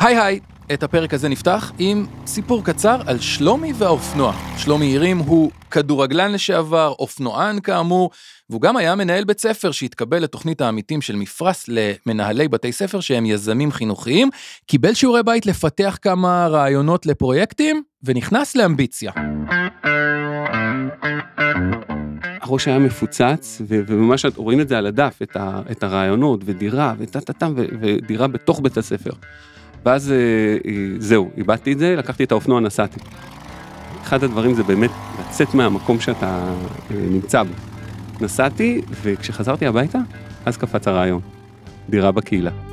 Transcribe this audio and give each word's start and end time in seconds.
היי 0.00 0.20
היי, 0.20 0.40
את 0.72 0.82
הפרק 0.82 1.14
הזה 1.14 1.28
נפתח 1.28 1.72
עם 1.78 2.06
סיפור 2.26 2.64
קצר 2.64 3.00
על 3.06 3.18
שלומי 3.18 3.72
והאופנוע. 3.78 4.32
שלומי 4.56 4.86
עירים 4.86 5.18
הוא 5.18 5.50
כדורגלן 5.70 6.32
לשעבר, 6.32 6.94
אופנוען 6.98 7.60
כאמור, 7.60 8.10
והוא 8.50 8.60
גם 8.60 8.76
היה 8.76 8.94
מנהל 8.94 9.24
בית 9.24 9.40
ספר 9.40 9.70
שהתקבל 9.70 10.18
לתוכנית 10.22 10.60
העמיתים 10.60 11.00
של 11.00 11.16
מפרש 11.16 11.64
למנהלי 11.68 12.48
בתי 12.48 12.72
ספר 12.72 13.00
שהם 13.00 13.26
יזמים 13.26 13.72
חינוכיים, 13.72 14.28
קיבל 14.66 14.94
שיעורי 14.94 15.22
בית 15.22 15.46
לפתח 15.46 15.98
כמה 16.02 16.46
רעיונות 16.46 17.06
לפרויקטים, 17.06 17.82
ונכנס 18.04 18.56
לאמביציה. 18.56 19.12
הראש 22.42 22.68
היה 22.68 22.78
מפוצץ, 22.78 23.60
וממש 23.68 24.26
רואים 24.36 24.60
את 24.60 24.68
זה 24.68 24.78
על 24.78 24.86
הדף, 24.86 25.18
את, 25.22 25.36
ה- 25.36 25.60
את 25.70 25.82
הרעיונות, 25.82 26.40
ודירה, 26.44 26.94
וטה-טה-טם, 26.98 27.52
ו- 27.56 27.66
ודירה 27.80 28.28
בתוך 28.28 28.60
בית 28.60 28.76
הספר. 28.76 29.10
ואז 29.86 30.12
אה, 30.12 30.16
אה, 30.70 30.72
זהו, 30.98 31.30
איבדתי 31.36 31.72
את 31.72 31.78
זה, 31.78 31.96
לקחתי 31.96 32.24
את 32.24 32.32
האופנוע, 32.32 32.60
נסעתי. 32.60 33.00
אחד 34.02 34.24
הדברים 34.24 34.54
זה 34.54 34.62
באמת 34.62 34.90
לצאת 35.20 35.54
מהמקום 35.54 36.00
שאתה 36.00 36.54
אה, 36.90 36.96
נמצא 37.10 37.42
בו. 37.42 37.52
נסעתי, 38.20 38.80
וכשחזרתי 39.02 39.66
הביתה, 39.66 39.98
אז 40.46 40.56
קפץ 40.56 40.88
הרעיון. 40.88 41.20
דירה 41.90 42.12
בקהילה. 42.12 42.69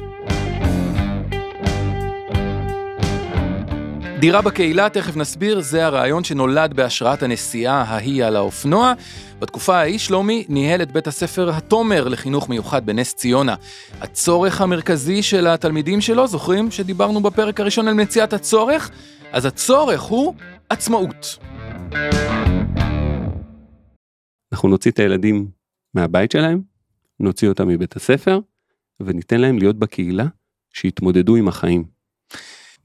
דירה 4.19 4.41
בקהילה, 4.41 4.89
תכף 4.89 5.15
נסביר, 5.15 5.61
זה 5.61 5.85
הרעיון 5.85 6.23
שנולד 6.23 6.73
בהשראת 6.73 7.23
הנסיעה 7.23 7.81
ההיא 7.81 8.25
על 8.25 8.35
האופנוע. 8.35 8.93
בתקופה 9.39 9.77
ההיא 9.77 9.97
שלומי 9.97 10.45
ניהל 10.49 10.81
את 10.81 10.91
בית 10.91 11.07
הספר 11.07 11.49
התומר 11.49 12.07
לחינוך 12.07 12.49
מיוחד 12.49 12.85
בנס 12.85 13.13
ציונה. 13.13 13.55
הצורך 14.01 14.61
המרכזי 14.61 15.23
של 15.23 15.47
התלמידים 15.47 16.01
שלו, 16.01 16.27
זוכרים 16.27 16.71
שדיברנו 16.71 17.23
בפרק 17.23 17.59
הראשון 17.59 17.87
על 17.87 17.93
מציאת 17.93 18.33
הצורך? 18.33 18.91
אז 19.31 19.45
הצורך 19.45 20.01
הוא 20.01 20.33
עצמאות. 20.69 21.37
אנחנו 24.51 24.69
נוציא 24.69 24.91
את 24.91 24.99
הילדים 24.99 25.47
מהבית 25.93 26.31
שלהם, 26.31 26.61
נוציא 27.19 27.49
אותם 27.49 27.67
מבית 27.67 27.95
הספר, 27.95 28.39
וניתן 28.99 29.41
להם 29.41 29.57
להיות 29.57 29.79
בקהילה, 29.79 30.25
שיתמודדו 30.73 31.35
עם 31.35 31.47
החיים. 31.47 31.83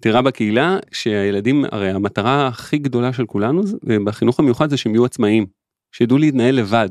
דירה 0.02 0.22
בקהילה, 0.22 0.78
שהילדים, 0.92 1.64
הרי 1.72 1.90
המטרה 1.90 2.46
הכי 2.46 2.78
גדולה 2.78 3.12
של 3.12 3.26
כולנו 3.26 3.62
בחינוך 4.04 4.40
המיוחד 4.40 4.70
זה 4.70 4.76
שהם 4.76 4.94
יהיו 4.94 5.04
עצמאיים, 5.04 5.46
שידעו 5.94 6.18
להתנהל 6.18 6.54
לבד. 6.54 6.88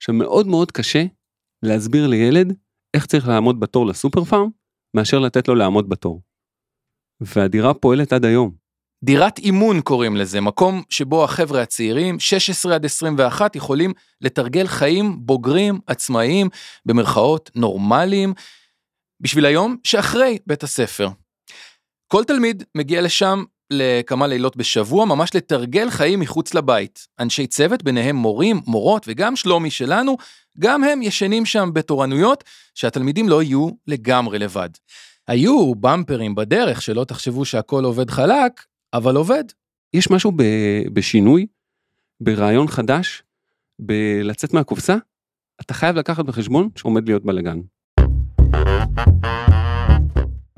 עכשיו 0.00 0.14
מאוד 0.14 0.46
מאוד 0.46 0.72
קשה 0.72 1.04
להסביר 1.62 2.06
לילד 2.06 2.54
איך 2.94 3.06
צריך 3.06 3.28
לעמוד 3.28 3.60
בתור 3.60 3.86
לסופר 3.86 4.24
פארם, 4.24 4.48
מאשר 4.96 5.18
לתת 5.18 5.48
לו 5.48 5.54
לעמוד 5.54 5.88
בתור. 5.88 6.22
והדירה 7.20 7.74
פועלת 7.74 8.12
עד 8.12 8.24
היום. 8.24 8.50
דירת 9.04 9.38
אימון 9.38 9.80
קוראים 9.80 10.16
לזה, 10.16 10.40
מקום 10.40 10.82
שבו 10.90 11.24
החבר'ה 11.24 11.62
הצעירים, 11.62 12.20
16 12.20 12.74
עד 12.74 12.84
21, 12.84 13.56
יכולים 13.56 13.92
לתרגל 14.20 14.66
חיים 14.66 15.26
בוגרים, 15.26 15.80
עצמאיים, 15.86 16.48
במרכאות 16.86 17.50
נורמליים, 17.56 18.34
בשביל 19.20 19.46
היום 19.46 19.76
שאחרי 19.84 20.38
בית 20.46 20.62
הספר. 20.62 21.08
כל 22.08 22.24
תלמיד 22.24 22.64
מגיע 22.74 23.02
לשם 23.02 23.44
לכמה 23.70 24.26
לילות 24.26 24.56
בשבוע, 24.56 25.04
ממש 25.04 25.34
לתרגל 25.34 25.90
חיים 25.90 26.20
מחוץ 26.20 26.54
לבית. 26.54 27.06
אנשי 27.20 27.46
צוות, 27.46 27.82
ביניהם 27.82 28.16
מורים, 28.16 28.60
מורות 28.66 29.04
וגם 29.08 29.36
שלומי 29.36 29.70
שלנו, 29.70 30.16
גם 30.58 30.84
הם 30.84 31.02
ישנים 31.02 31.46
שם 31.46 31.70
בתורנויות, 31.72 32.44
שהתלמידים 32.74 33.28
לא 33.28 33.42
יהיו 33.42 33.68
לגמרי 33.86 34.38
לבד. 34.38 34.68
היו 35.28 35.74
במפרים 35.74 36.34
בדרך, 36.34 36.82
שלא 36.82 37.04
תחשבו 37.04 37.44
שהכל 37.44 37.84
עובד 37.84 38.10
חלק, 38.10 38.64
אבל 38.94 39.16
עובד. 39.16 39.44
יש 39.94 40.10
משהו 40.10 40.32
ב- 40.32 40.88
בשינוי, 40.92 41.46
ברעיון 42.20 42.68
חדש, 42.68 43.22
בלצאת 43.78 44.54
מהקופסה, 44.54 44.96
אתה 45.60 45.74
חייב 45.74 45.96
לקחת 45.96 46.24
בחשבון 46.24 46.68
שעומד 46.76 47.06
להיות 47.08 47.24
בלאגן. 47.24 47.60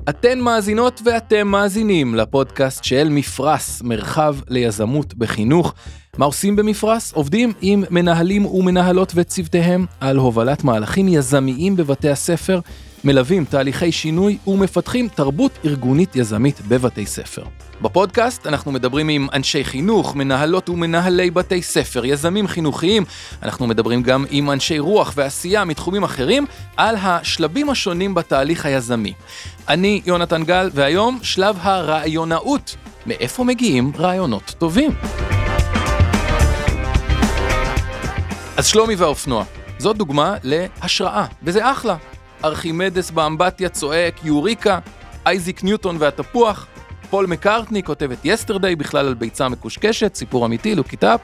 אתן 0.09 0.39
מאזינות 0.39 1.01
ואתם 1.05 1.47
מאזינים 1.47 2.15
לפודקאסט 2.15 2.83
של 2.83 3.07
מפרש, 3.09 3.81
מרחב 3.83 4.35
ליזמות 4.49 5.13
בחינוך. 5.13 5.73
מה 6.17 6.25
עושים 6.25 6.55
במפרש? 6.55 7.13
עובדים 7.13 7.53
עם 7.61 7.83
מנהלים 7.89 8.45
ומנהלות 8.45 9.11
וצוותיהם 9.15 9.85
על 9.99 10.17
הובלת 10.17 10.63
מהלכים 10.63 11.07
יזמיים 11.07 11.75
בבתי 11.75 12.09
הספר, 12.09 12.59
מלווים 13.03 13.45
תהליכי 13.45 13.91
שינוי 13.91 14.37
ומפתחים 14.47 15.07
תרבות 15.07 15.51
ארגונית 15.65 16.15
יזמית 16.15 16.61
בבתי 16.67 17.05
ספר. 17.05 17.43
בפודקאסט 17.81 18.47
אנחנו 18.47 18.71
מדברים 18.71 19.09
עם 19.09 19.27
אנשי 19.33 19.63
חינוך, 19.63 20.15
מנהלות 20.15 20.69
ומנהלי 20.69 21.31
בתי 21.31 21.61
ספר, 21.61 22.05
יזמים 22.05 22.47
חינוכיים, 22.47 23.05
אנחנו 23.43 23.67
מדברים 23.67 24.03
גם 24.03 24.25
עם 24.29 24.51
אנשי 24.51 24.79
רוח 24.79 25.13
ועשייה 25.15 25.65
מתחומים 25.65 26.03
אחרים 26.03 26.45
על 26.77 26.95
השלבים 27.01 27.69
השונים 27.69 28.13
בתהליך 28.13 28.65
היזמי. 28.65 29.13
אני 29.69 30.01
יונתן 30.05 30.43
גל, 30.43 30.69
והיום 30.73 31.19
שלב 31.21 31.57
הרעיונאות. 31.61 32.75
מאיפה 33.05 33.43
מגיעים 33.43 33.91
רעיונות 33.97 34.55
טובים? 34.57 34.91
אז 38.57 38.65
שלומי 38.65 38.95
והאופנוע, 38.95 39.43
זו 39.79 39.93
דוגמה 39.93 40.35
להשראה, 40.43 41.25
וזה 41.43 41.71
אחלה. 41.71 41.95
ארכימדס 42.45 43.11
באמבטיה 43.11 43.69
צועק 43.69 44.25
יוריקה, 44.25 44.79
אייזיק 45.25 45.63
ניוטון 45.63 45.95
והתפוח, 45.99 46.67
פול 47.09 47.25
מקארטני 47.25 47.83
כותב 47.83 48.11
את 48.11 48.17
Yesterday 48.23 48.75
בכלל 48.75 49.07
על 49.07 49.13
ביצה 49.13 49.49
מקושקשת, 49.49 50.15
סיפור 50.15 50.45
אמיתי, 50.45 50.75
look 50.75 50.95
it 50.95 51.04
up. 51.04 51.19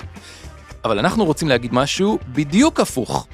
אבל 0.86 1.00
אנחנו 1.00 1.26
רוצים 1.26 1.48
להגיד 1.48 1.74
משהו 1.74 2.20
בדיוק 2.28 2.80
הפוך. 2.80 3.28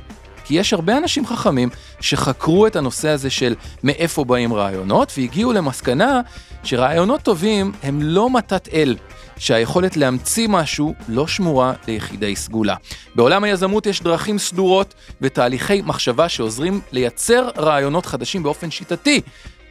כי 0.49 0.55
יש 0.55 0.73
הרבה 0.73 0.97
אנשים 0.97 1.25
חכמים 1.25 1.69
שחקרו 1.99 2.67
את 2.67 2.75
הנושא 2.75 3.09
הזה 3.09 3.29
של 3.29 3.55
מאיפה 3.83 4.23
באים 4.23 4.53
רעיונות, 4.53 5.13
והגיעו 5.17 5.53
למסקנה 5.53 6.21
שרעיונות 6.63 7.21
טובים 7.21 7.71
הם 7.83 8.01
לא 8.01 8.29
מתת 8.33 8.69
אל, 8.73 8.95
שהיכולת 9.37 9.97
להמציא 9.97 10.47
משהו 10.47 10.93
לא 11.07 11.27
שמורה 11.27 11.73
ליחידי 11.87 12.35
סגולה. 12.35 12.75
בעולם 13.15 13.43
היזמות 13.43 13.85
יש 13.85 14.01
דרכים 14.01 14.37
סדורות 14.37 14.93
ותהליכי 15.21 15.81
מחשבה 15.81 16.29
שעוזרים 16.29 16.81
לייצר 16.91 17.49
רעיונות 17.57 18.05
חדשים 18.05 18.43
באופן 18.43 18.71
שיטתי, 18.71 19.21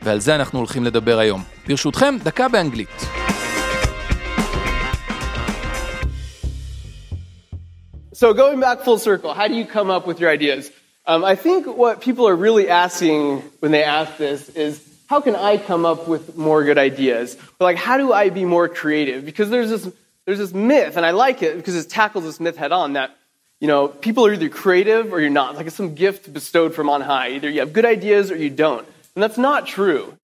ועל 0.02 0.20
זה 0.20 0.34
אנחנו 0.34 0.58
הולכים 0.58 0.84
לדבר 0.84 1.18
היום. 1.18 1.42
ברשותכם, 1.68 2.16
דקה 2.24 2.48
באנגלית. 2.48 3.08
So 8.18 8.34
going 8.34 8.58
back 8.58 8.80
full 8.80 8.98
circle, 8.98 9.32
how 9.32 9.46
do 9.46 9.54
you 9.54 9.64
come 9.64 9.90
up 9.90 10.04
with 10.04 10.18
your 10.18 10.28
ideas? 10.28 10.72
Um, 11.06 11.24
I 11.24 11.36
think 11.36 11.68
what 11.68 12.00
people 12.00 12.26
are 12.26 12.34
really 12.34 12.68
asking 12.68 13.42
when 13.60 13.70
they 13.70 13.84
ask 13.84 14.16
this 14.16 14.48
is, 14.48 14.84
how 15.06 15.20
can 15.20 15.36
I 15.36 15.56
come 15.56 15.86
up 15.86 16.08
with 16.08 16.36
more 16.36 16.64
good 16.64 16.78
ideas? 16.78 17.36
Or 17.60 17.64
like, 17.64 17.76
how 17.76 17.96
do 17.96 18.12
I 18.12 18.30
be 18.30 18.44
more 18.44 18.68
creative? 18.68 19.24
Because 19.24 19.50
there's 19.50 19.70
this, 19.70 19.88
there's 20.24 20.38
this 20.38 20.52
myth, 20.52 20.96
and 20.96 21.06
I 21.06 21.12
like 21.12 21.44
it 21.44 21.58
because 21.58 21.76
it 21.76 21.88
tackles 21.88 22.24
this 22.24 22.40
myth 22.40 22.56
head 22.56 22.72
on 22.72 22.94
that, 22.94 23.16
you 23.60 23.68
know, 23.68 23.86
people 23.86 24.26
are 24.26 24.32
either 24.32 24.48
creative 24.48 25.12
or 25.12 25.20
you're 25.20 25.30
not. 25.30 25.50
It's 25.50 25.58
like 25.58 25.66
it's 25.68 25.76
some 25.76 25.94
gift 25.94 26.32
bestowed 26.32 26.74
from 26.74 26.90
on 26.90 27.02
high. 27.02 27.30
Either 27.34 27.48
you 27.48 27.60
have 27.60 27.72
good 27.72 27.84
ideas 27.84 28.32
or 28.32 28.36
you 28.36 28.50
don't. 28.50 28.84
And 29.14 29.22
that's 29.22 29.38
not 29.38 29.68
true. 29.68 30.18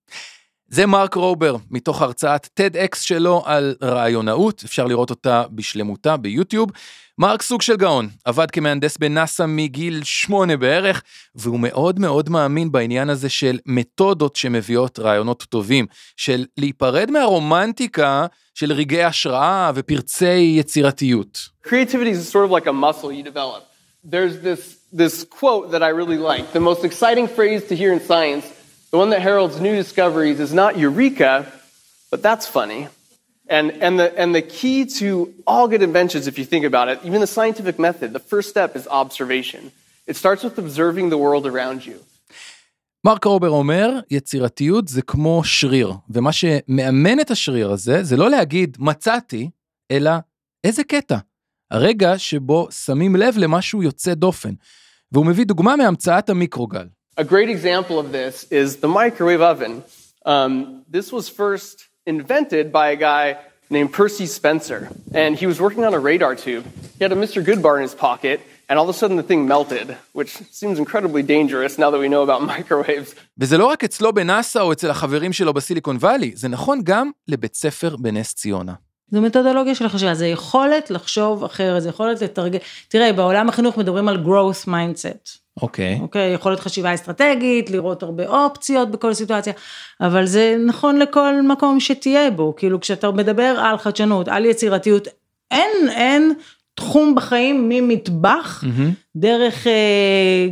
זה 0.74 0.86
מרק 0.86 1.14
רובר, 1.14 1.56
מתוך 1.70 2.02
הרצאת 2.02 2.48
TEDx 2.60 2.96
שלו 3.00 3.42
על 3.44 3.74
רעיונאות, 3.82 4.62
אפשר 4.64 4.86
לראות 4.86 5.10
אותה 5.10 5.42
בשלמותה 5.50 6.16
ביוטיוב. 6.16 6.70
מרק 7.18 7.42
סוג 7.42 7.62
של 7.62 7.76
גאון, 7.76 8.08
עבד 8.24 8.50
כמהנדס 8.50 8.96
בנאסא 8.96 9.44
מגיל 9.48 10.00
שמונה 10.04 10.56
בערך, 10.56 11.02
והוא 11.34 11.60
מאוד 11.60 11.98
מאוד 11.98 12.28
מאמין 12.28 12.72
בעניין 12.72 13.10
הזה 13.10 13.28
של 13.28 13.58
מתודות 13.66 14.36
שמביאות 14.36 14.98
רעיונות 14.98 15.42
טובים, 15.42 15.86
של 16.16 16.44
להיפרד 16.58 17.10
מהרומנטיקה 17.10 18.26
של 18.54 18.72
רגעי 18.72 19.04
השראה 19.04 19.70
ופרצי 19.74 20.54
יצירתיות. 20.58 21.48
Creativity 21.66 22.10
is 22.10 22.28
sort 22.32 22.44
of 22.44 22.50
like 22.50 22.66
a 22.66 22.72
muscle 22.72 23.12
you 23.12 23.22
develop. 23.22 23.62
There's 24.04 24.36
this, 24.42 24.62
this 24.92 25.24
quote 25.24 25.70
that 25.70 25.82
I 25.82 25.90
really 26.00 26.18
like. 26.18 26.52
The 26.52 26.66
most 26.70 26.84
exciting 26.84 27.26
phrase 27.28 27.62
to 27.68 27.74
hear 27.76 27.92
in 27.92 28.00
science, 28.00 28.44
the 28.94 28.98
one 29.06 29.10
that 29.10 29.22
heralds 29.30 29.56
new 29.68 29.76
discoveries, 29.84 30.38
is 30.46 30.52
not 30.62 30.70
eureka, 30.78 31.34
but 32.12 32.20
that's 32.26 32.46
funny. 32.58 32.82
And, 33.56 33.66
and, 33.84 33.94
the, 34.00 34.08
and 34.20 34.28
the 34.38 34.44
key 34.58 34.78
to 35.00 35.06
all 35.50 35.66
good 35.72 35.82
inventions, 35.90 36.24
if 36.28 36.38
you 36.38 36.44
think 36.52 36.64
about 36.64 36.86
it, 36.92 36.96
even 37.08 37.18
the 37.26 37.32
scientific 37.38 37.76
method, 37.86 38.08
the 38.18 38.24
first 38.32 38.48
step 38.54 38.70
is 38.76 38.84
observation. 39.02 39.62
It 40.10 40.14
starts 40.22 40.42
with 40.44 40.56
observing 40.64 41.06
the 41.10 41.18
world 41.18 41.44
around 41.44 41.84
you. 41.84 41.98
מרק 43.04 43.24
רובר 43.24 43.50
אומר, 43.50 43.90
יצירתיות 44.10 44.88
זה 44.88 45.02
כמו 45.02 45.44
שריר, 45.44 45.92
ומה 46.10 46.32
שמאמן 46.32 47.20
את 47.20 47.30
השריר 47.30 47.70
הזה, 47.70 48.02
זה 48.02 48.16
לא 48.16 48.30
להגיד 48.30 48.76
מצאתי, 48.80 49.50
אלא 49.90 50.10
איזה 50.64 50.84
קטע. 50.84 51.16
הרגע 51.70 52.18
שבו 52.18 52.68
שמים 52.70 53.16
לב 53.16 53.38
למשהו 53.38 53.82
יוצא 53.82 54.14
דופן. 54.14 54.52
והוא 55.12 55.26
מביא 55.26 55.46
דוגמה 55.46 55.76
מהמצאת 55.76 56.30
המיקרוגל. 56.30 56.86
A 57.17 57.23
great 57.23 57.49
example 57.49 57.99
of 57.99 58.11
this 58.11 58.45
is 58.49 58.77
the 58.77 58.87
microwave 58.87 59.41
oven. 59.41 59.83
Um, 60.25 60.85
this 60.87 61.11
was 61.11 61.27
first 61.27 61.87
invented 62.05 62.71
by 62.71 62.91
a 62.91 62.95
guy 62.95 63.37
named 63.69 63.91
Percy 63.93 64.25
Spencer, 64.25 64.89
and 65.13 65.35
he 65.35 65.45
was 65.45 65.57
working 65.61 65.83
on 65.85 65.93
a 65.93 65.99
radar 65.99 66.35
tube. 66.35 66.65
He 66.97 67.03
had 67.03 67.11
a 67.11 67.15
Mr. 67.15 67.43
Goodbar 67.43 67.75
in 67.77 67.83
his 67.83 67.93
pocket, 67.93 68.41
and 68.67 68.79
all 68.79 68.85
of 68.89 68.95
a 68.95 68.97
sudden 69.01 69.17
the 69.17 69.23
thing 69.23 69.47
melted, 69.47 69.95
which 70.13 70.31
seems 70.59 70.79
incredibly 70.79 71.23
dangerous 71.23 71.77
now 71.77 71.89
that 71.91 71.99
we 71.99 72.09
know 72.09 72.23
about 72.23 72.41
microwaves. 72.41 73.15
וזה 73.37 73.57
לא 73.57 73.65
רק 73.65 73.83
אצלו 73.83 74.13
בנאסא 74.13 74.59
או 74.59 74.71
אצל 74.73 74.89
החברים 74.89 75.33
שלו 75.33 75.53
בסיליקון 75.53 75.95
וואלי, 75.95 76.31
זה 76.35 76.47
נכון 76.47 76.81
גם 76.83 77.11
לבית 77.27 77.55
ספר 77.55 77.95
בנס 77.95 78.33
ציונה. 78.33 78.73
זו 79.10 79.20
מתודולוגיה 79.20 79.74
של 79.74 79.88
חשיבה, 79.88 80.14
זה 80.14 80.26
יכולת 80.26 80.90
לחשוב 80.90 81.44
אחרת, 81.44 81.82
זה 81.82 81.88
יכולת 81.88 82.22
לתרגל. 82.22 82.58
תראה, 82.88 83.12
בעולם 83.12 83.48
החינוך 83.48 83.78
מדברים 83.78 84.08
על 84.08 84.24
growth 84.24 84.68
mindset. 84.68 85.38
אוקיי. 85.62 85.98
אוקיי, 86.00 86.32
יכולת 86.32 86.60
חשיבה 86.60 86.94
אסטרטגית, 86.94 87.70
לראות 87.70 88.02
הרבה 88.02 88.26
אופציות 88.26 88.90
בכל 88.90 89.14
סיטואציה, 89.14 89.52
אבל 90.00 90.26
זה 90.26 90.56
נכון 90.66 90.98
לכל 90.98 91.42
מקום 91.42 91.80
שתהיה 91.80 92.30
בו, 92.30 92.54
כאילו 92.56 92.80
כשאתה 92.80 93.10
מדבר 93.10 93.56
על 93.58 93.78
חדשנות, 93.78 94.28
על 94.28 94.44
יצירתיות, 94.44 95.08
אין, 95.50 95.88
אין 95.88 96.34
תחום 96.74 97.14
בחיים 97.14 97.68
ממטבח, 97.68 98.64
מהמם. 98.66 98.90
דרך 99.16 99.66
אה, 99.66 100.46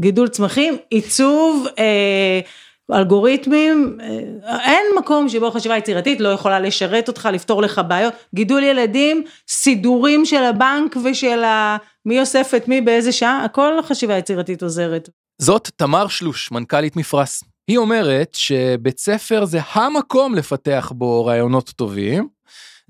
גידול 0.00 0.28
צמחים, 0.28 0.76
עיצוב, 0.90 1.66
אה, 1.78 2.40
אלגוריתמים, 2.92 3.98
אה, 4.00 4.64
אין 4.64 4.86
מקום 4.98 5.28
שבו 5.28 5.50
חשיבה 5.50 5.76
יצירתית 5.76 6.20
לא 6.20 6.28
יכולה 6.28 6.60
לשרת 6.60 7.08
אותך, 7.08 7.28
לפתור 7.32 7.62
לך 7.62 7.80
בעיות, 7.88 8.14
גידול 8.34 8.62
ילדים, 8.62 9.24
סידורים 9.48 10.24
של 10.24 10.44
הבנק 10.44 10.96
ושל 11.04 11.44
ה... 11.44 11.76
מי 12.06 12.20
אוסף 12.20 12.52
את 12.56 12.68
מי 12.68 12.80
באיזה 12.80 13.12
שעה, 13.12 13.44
הכל 13.44 13.72
חשיבה 13.82 14.18
יצירתית 14.18 14.62
עוזרת. 14.62 15.08
זאת 15.38 15.70
תמר 15.76 16.08
שלוש, 16.08 16.52
מנכ"לית 16.52 16.96
מפרש. 16.96 17.40
היא 17.68 17.78
אומרת 17.78 18.34
שבית 18.34 18.98
ספר 18.98 19.44
זה 19.44 19.58
המקום 19.72 20.34
לפתח 20.34 20.92
בו 20.94 21.24
רעיונות 21.24 21.70
טובים, 21.70 22.28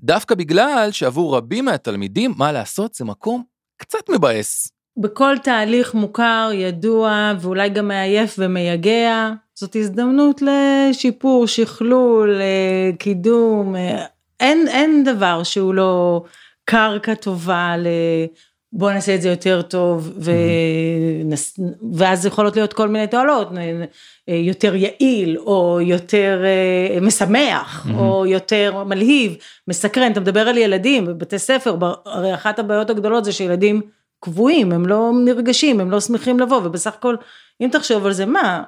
דווקא 0.01 0.35
בגלל 0.35 0.89
שעבור 0.91 1.37
רבים 1.37 1.65
מהתלמידים, 1.65 2.33
מה 2.37 2.51
לעשות, 2.51 2.93
זה 2.93 3.05
מקום 3.05 3.43
קצת 3.77 4.09
מבאס. 4.09 4.78
בכל 4.99 5.35
תהליך 5.43 5.93
מוכר, 5.93 6.49
ידוע 6.53 7.33
ואולי 7.39 7.69
גם 7.69 7.87
מעייף 7.87 8.35
ומייגע, 8.39 9.31
זאת 9.55 9.75
הזדמנות 9.75 10.41
לשיפור, 10.41 11.47
שכלול, 11.47 12.41
אה, 12.41 12.91
קידום, 12.97 13.75
אה, 13.75 14.05
אין, 14.39 14.67
אין 14.67 15.03
דבר 15.03 15.43
שהוא 15.43 15.73
לא 15.73 16.23
קרקע 16.65 17.13
טובה 17.13 17.75
ל... 17.77 17.87
בוא 18.73 18.91
נעשה 18.91 19.15
את 19.15 19.21
זה 19.21 19.29
יותר 19.29 19.61
טוב, 19.61 20.19
ונס... 20.21 21.59
ואז 21.93 22.25
יכולות 22.25 22.55
להיות 22.55 22.73
כל 22.73 22.87
מיני 22.87 23.07
תועלות, 23.07 23.47
אה, 24.29 24.35
יותר 24.35 24.75
יעיל, 24.75 25.37
או 25.37 25.79
יותר 25.81 26.43
משמח, 27.01 27.87
או 27.97 28.25
יותר 28.25 28.83
מלהיב, 28.83 29.35
מסקרן, 29.67 30.11
אתה 30.11 30.19
מדבר 30.19 30.47
על 30.47 30.57
ילדים 30.57 31.05
בבתי 31.05 31.39
ספר, 31.39 31.75
הרי 32.05 32.33
אחת 32.33 32.59
הבעיות 32.59 32.89
הגדולות 32.89 33.25
זה 33.25 33.31
שילדים 33.31 33.81
קבועים, 34.19 34.71
הם 34.71 34.85
לא 34.85 35.11
נרגשים, 35.25 35.79
הם 35.79 35.91
לא 35.91 35.99
שמחים 35.99 36.39
לבוא, 36.39 36.57
ובסך 36.57 36.93
הכל, 36.93 37.15
אם 37.61 37.69
תחשוב 37.71 38.05
על 38.05 38.13
זה, 38.13 38.25
מה, 38.25 38.63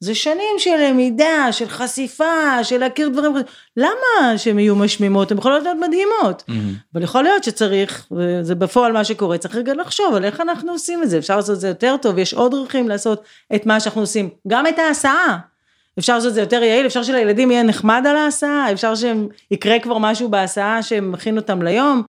זה 0.00 0.14
שנים 0.14 0.58
של 0.58 0.76
למידה, 0.90 1.48
של 1.52 1.68
חשיפה, 1.68 2.64
של 2.64 2.78
להכיר 2.78 3.08
דברים, 3.08 3.32
למה 3.76 4.38
שהם 4.38 4.58
יהיו 4.58 4.76
משמימות? 4.76 5.30
הן 5.30 5.38
יכולות 5.38 5.62
להיות 5.62 5.76
מדהימות. 5.80 6.42
אבל 6.94 7.02
יכול 7.02 7.22
להיות 7.22 7.44
שצריך, 7.44 8.06
וזה 8.10 8.54
בפועל 8.54 8.92
מה 8.92 9.04
שקורה, 9.04 9.38
צריך 9.38 9.56
רגע 9.56 9.74
לחשוב 9.74 10.14
על 10.14 10.24
איך 10.24 10.40
אנחנו 10.40 10.72
עושים 10.72 11.02
את 11.02 11.10
זה, 11.10 11.18
אפשר 11.18 11.36
לעשות 11.36 11.54
את 11.54 11.60
זה 11.60 11.68
יותר 11.68 11.96
טוב, 12.02 12.18
יש 12.18 12.34
עוד 12.34 12.52
דרכים 12.52 12.88
לעשות 12.88 13.22
את 13.54 13.66
מה 13.66 13.80
שאנחנו 13.80 14.00
עושים, 14.00 14.28
גם 14.48 14.66
את 14.66 14.78
ההסעה. 14.78 15.38
אפשר 15.98 16.14
לעשות 16.14 16.28
את 16.28 16.34
זה 16.34 16.40
יותר 16.40 16.62
יעיל, 16.62 16.86
אפשר 16.86 17.02
שלילדים 17.02 17.50
יהיה 17.50 17.62
נחמד 17.62 18.04
על 18.08 18.16
ההסעה, 18.16 18.72
אפשר 18.72 18.92
שיקרה 18.94 19.78
כבר 19.78 19.98
משהו 19.98 20.28
בהסעה 20.28 20.82
שמכין 20.82 21.36
אותם 21.36 21.62
ליום. 21.62 22.02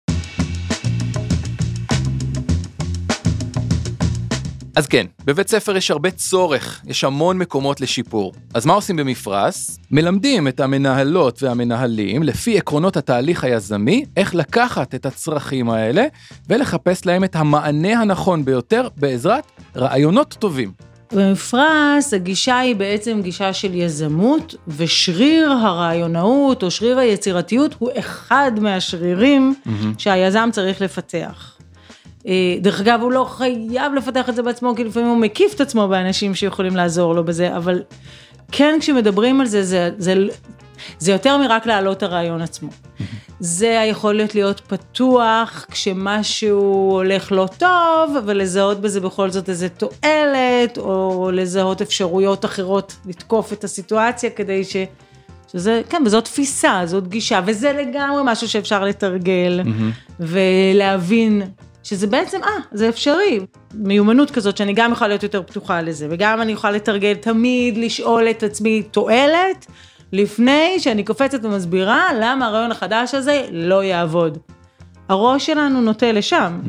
אז 4.75 4.87
כן, 4.87 5.05
בבית 5.25 5.47
ספר 5.47 5.77
יש 5.77 5.91
הרבה 5.91 6.11
צורך, 6.11 6.81
יש 6.87 7.03
המון 7.03 7.37
מקומות 7.37 7.81
לשיפור. 7.81 8.33
אז 8.53 8.65
מה 8.65 8.73
עושים 8.73 8.95
במפרש? 8.95 9.67
מלמדים 9.91 10.47
את 10.47 10.59
המנהלות 10.59 11.43
והמנהלים, 11.43 12.23
לפי 12.23 12.57
עקרונות 12.57 12.97
התהליך 12.97 13.43
היזמי, 13.43 14.05
איך 14.17 14.35
לקחת 14.35 14.95
את 14.95 15.05
הצרכים 15.05 15.69
האלה 15.69 16.05
ולחפש 16.49 17.05
להם 17.05 17.23
את 17.23 17.35
המענה 17.35 18.01
הנכון 18.01 18.45
ביותר 18.45 18.87
בעזרת 18.97 19.51
רעיונות 19.75 20.35
טובים. 20.39 20.71
במפרש 21.11 22.13
הגישה 22.13 22.59
היא 22.59 22.75
בעצם 22.75 23.21
גישה 23.21 23.53
של 23.53 23.73
יזמות, 23.73 24.55
ושריר 24.67 25.51
הרעיונאות 25.51 26.63
או 26.63 26.71
שריר 26.71 26.97
היצירתיות 26.97 27.75
הוא 27.79 27.89
אחד 27.99 28.51
מהשרירים 28.61 29.55
שהיזם 29.97 30.49
צריך 30.51 30.81
לפתח. 30.81 31.54
אה, 32.27 32.55
דרך 32.61 32.81
אגב, 32.81 32.99
הוא 33.01 33.11
לא 33.11 33.25
חייב 33.29 33.93
לפתח 33.93 34.29
את 34.29 34.35
זה 34.35 34.43
בעצמו, 34.43 34.75
כי 34.75 34.83
לפעמים 34.83 35.09
הוא 35.09 35.17
מקיף 35.17 35.53
את 35.53 35.61
עצמו 35.61 35.87
באנשים 35.87 36.35
שיכולים 36.35 36.75
לעזור 36.75 37.15
לו 37.15 37.23
בזה, 37.23 37.57
אבל 37.57 37.83
כן, 38.51 38.77
כשמדברים 38.79 39.41
על 39.41 39.47
זה, 39.47 39.63
זה, 39.63 39.89
זה, 39.97 40.15
זה 40.99 41.11
יותר 41.11 41.37
מרק 41.37 41.65
להעלות 41.65 42.03
הרעיון 42.03 42.41
עצמו. 42.41 42.69
זה 43.39 43.79
היכולת 43.79 44.35
להיות 44.35 44.59
פתוח 44.59 45.65
כשמשהו 45.71 46.89
הולך 46.91 47.31
לא 47.31 47.47
טוב, 47.57 48.15
ולזהות 48.25 48.81
בזה 48.81 49.01
בכל 49.01 49.29
זאת 49.29 49.49
איזה 49.49 49.69
תועלת, 49.69 50.77
או 50.77 51.29
לזהות 51.33 51.81
אפשרויות 51.81 52.45
אחרות 52.45 52.95
לתקוף 53.05 53.53
את 53.53 53.63
הסיטואציה 53.63 54.29
כדי 54.29 54.63
ש... 54.63 54.75
שזה, 55.51 55.81
כן, 55.89 56.03
וזאת 56.05 56.23
תפיסה, 56.23 56.81
זאת 56.85 57.07
גישה, 57.07 57.39
וזה 57.45 57.73
לגמרי 57.73 58.21
משהו 58.25 58.47
שאפשר 58.47 58.83
לתרגל, 58.83 59.61
ולהבין 60.19 61.41
שזה 61.85 62.07
בעצם, 62.07 62.43
אה, 62.43 62.49
זה 62.71 62.89
אפשרי. 62.89 63.39
מיומנות 63.73 64.31
כזאת 64.31 64.57
שאני 64.57 64.73
גם 64.73 64.91
יכולה 64.91 65.07
להיות 65.07 65.23
יותר 65.23 65.43
פתוחה 65.43 65.81
לזה, 65.81 66.07
וגם 66.09 66.41
אני 66.41 66.51
יכולה 66.51 66.73
לתרגל 66.73 67.13
תמיד 67.13 67.77
לשאול 67.77 68.29
את 68.29 68.43
עצמי 68.43 68.83
תועלת, 68.83 69.65
לפני 70.11 70.79
שאני 70.79 71.03
קופצת 71.03 71.45
ומסבירה 71.45 72.03
למה 72.19 72.47
הרעיון 72.47 72.71
החדש 72.71 73.15
הזה 73.15 73.45
לא 73.51 73.83
יעבוד. 73.83 74.37
הראש 75.09 75.45
שלנו 75.45 75.81
נוטה 75.81 76.11
לשם. 76.11 76.59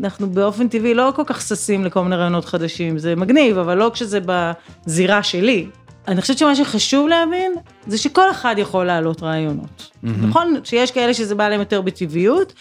אנחנו 0.00 0.30
באופן 0.30 0.68
טבעי 0.68 0.94
לא 0.94 1.12
כל 1.16 1.22
כך 1.26 1.40
ששים 1.40 1.84
לכל 1.84 2.02
מיני 2.02 2.16
רעיונות 2.16 2.44
חדשים, 2.44 2.98
זה 2.98 3.16
מגניב, 3.16 3.58
אבל 3.58 3.74
לא 3.76 3.90
כשזה 3.94 4.18
בזירה 4.26 5.22
שלי. 5.22 5.66
אני 6.08 6.20
חושבת 6.20 6.38
שמה 6.38 6.54
שחשוב 6.54 7.08
להבין, 7.08 7.52
זה 7.86 7.98
שכל 7.98 8.30
אחד 8.30 8.54
יכול 8.58 8.84
להעלות 8.84 9.22
רעיונות. 9.22 9.90
נכון 10.02 10.54
שיש 10.64 10.90
כאלה 10.90 11.14
שזה 11.14 11.34
בא 11.34 11.48
להם 11.48 11.60
יותר 11.60 11.80
בטבעיות, 11.80 12.52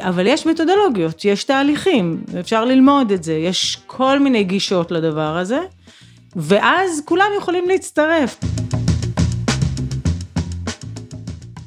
אבל 0.00 0.26
יש 0.26 0.46
מתודולוגיות, 0.46 1.24
יש 1.24 1.44
תהליכים, 1.44 2.22
אפשר 2.40 2.64
ללמוד 2.64 3.12
את 3.12 3.22
זה, 3.24 3.32
יש 3.34 3.78
כל 3.86 4.18
מיני 4.18 4.44
גישות 4.44 4.90
לדבר 4.90 5.36
הזה, 5.36 5.60
ואז 6.36 7.02
כולם 7.04 7.26
יכולים 7.38 7.68
להצטרף. 7.68 8.36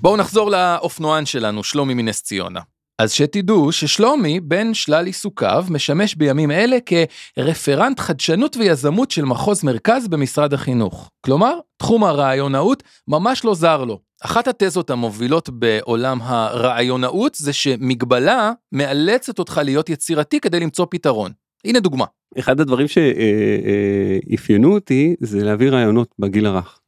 בואו 0.01 0.17
נחזור 0.17 0.51
לאופנוען 0.51 1.25
שלנו, 1.25 1.63
שלומי 1.63 1.93
מנס 1.93 2.21
ציונה. 2.21 2.59
אז 2.99 3.11
שתדעו 3.11 3.71
ששלומי, 3.71 4.39
בין 4.39 4.73
שלל 4.73 5.05
עיסוקיו, 5.05 5.65
משמש 5.69 6.15
בימים 6.15 6.51
אלה 6.51 6.77
כרפרנט 6.85 7.99
חדשנות 7.99 8.57
ויזמות 8.57 9.11
של 9.11 9.25
מחוז 9.25 9.63
מרכז 9.63 10.07
במשרד 10.07 10.53
החינוך. 10.53 11.09
כלומר, 11.25 11.59
תחום 11.77 12.03
הרעיונאות 12.03 12.83
ממש 13.07 13.45
לא 13.45 13.55
זר 13.55 13.83
לו. 13.85 13.99
אחת 14.23 14.47
התזות 14.47 14.89
המובילות 14.89 15.49
בעולם 15.49 16.19
הרעיונאות 16.21 17.35
זה 17.35 17.53
שמגבלה 17.53 18.51
מאלצת 18.71 19.39
אותך 19.39 19.61
להיות 19.63 19.89
יצירתי 19.89 20.39
כדי 20.39 20.59
למצוא 20.59 20.85
פתרון. 20.89 21.31
הנה 21.65 21.79
דוגמה. 21.79 22.05
אחד 22.39 22.59
הדברים 22.59 22.87
שאפיינו 22.87 24.73
אותי 24.73 25.15
זה 25.19 25.43
להביא 25.43 25.69
רעיונות 25.69 26.15
בגיל 26.19 26.45
הרך. 26.45 26.79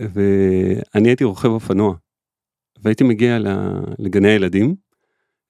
ואני 0.00 1.08
הייתי 1.08 1.24
רוכב 1.24 1.48
אופנוע. 1.48 1.94
והייתי 2.82 3.04
מגיע 3.04 3.38
לגני 3.98 4.28
הילדים 4.28 4.74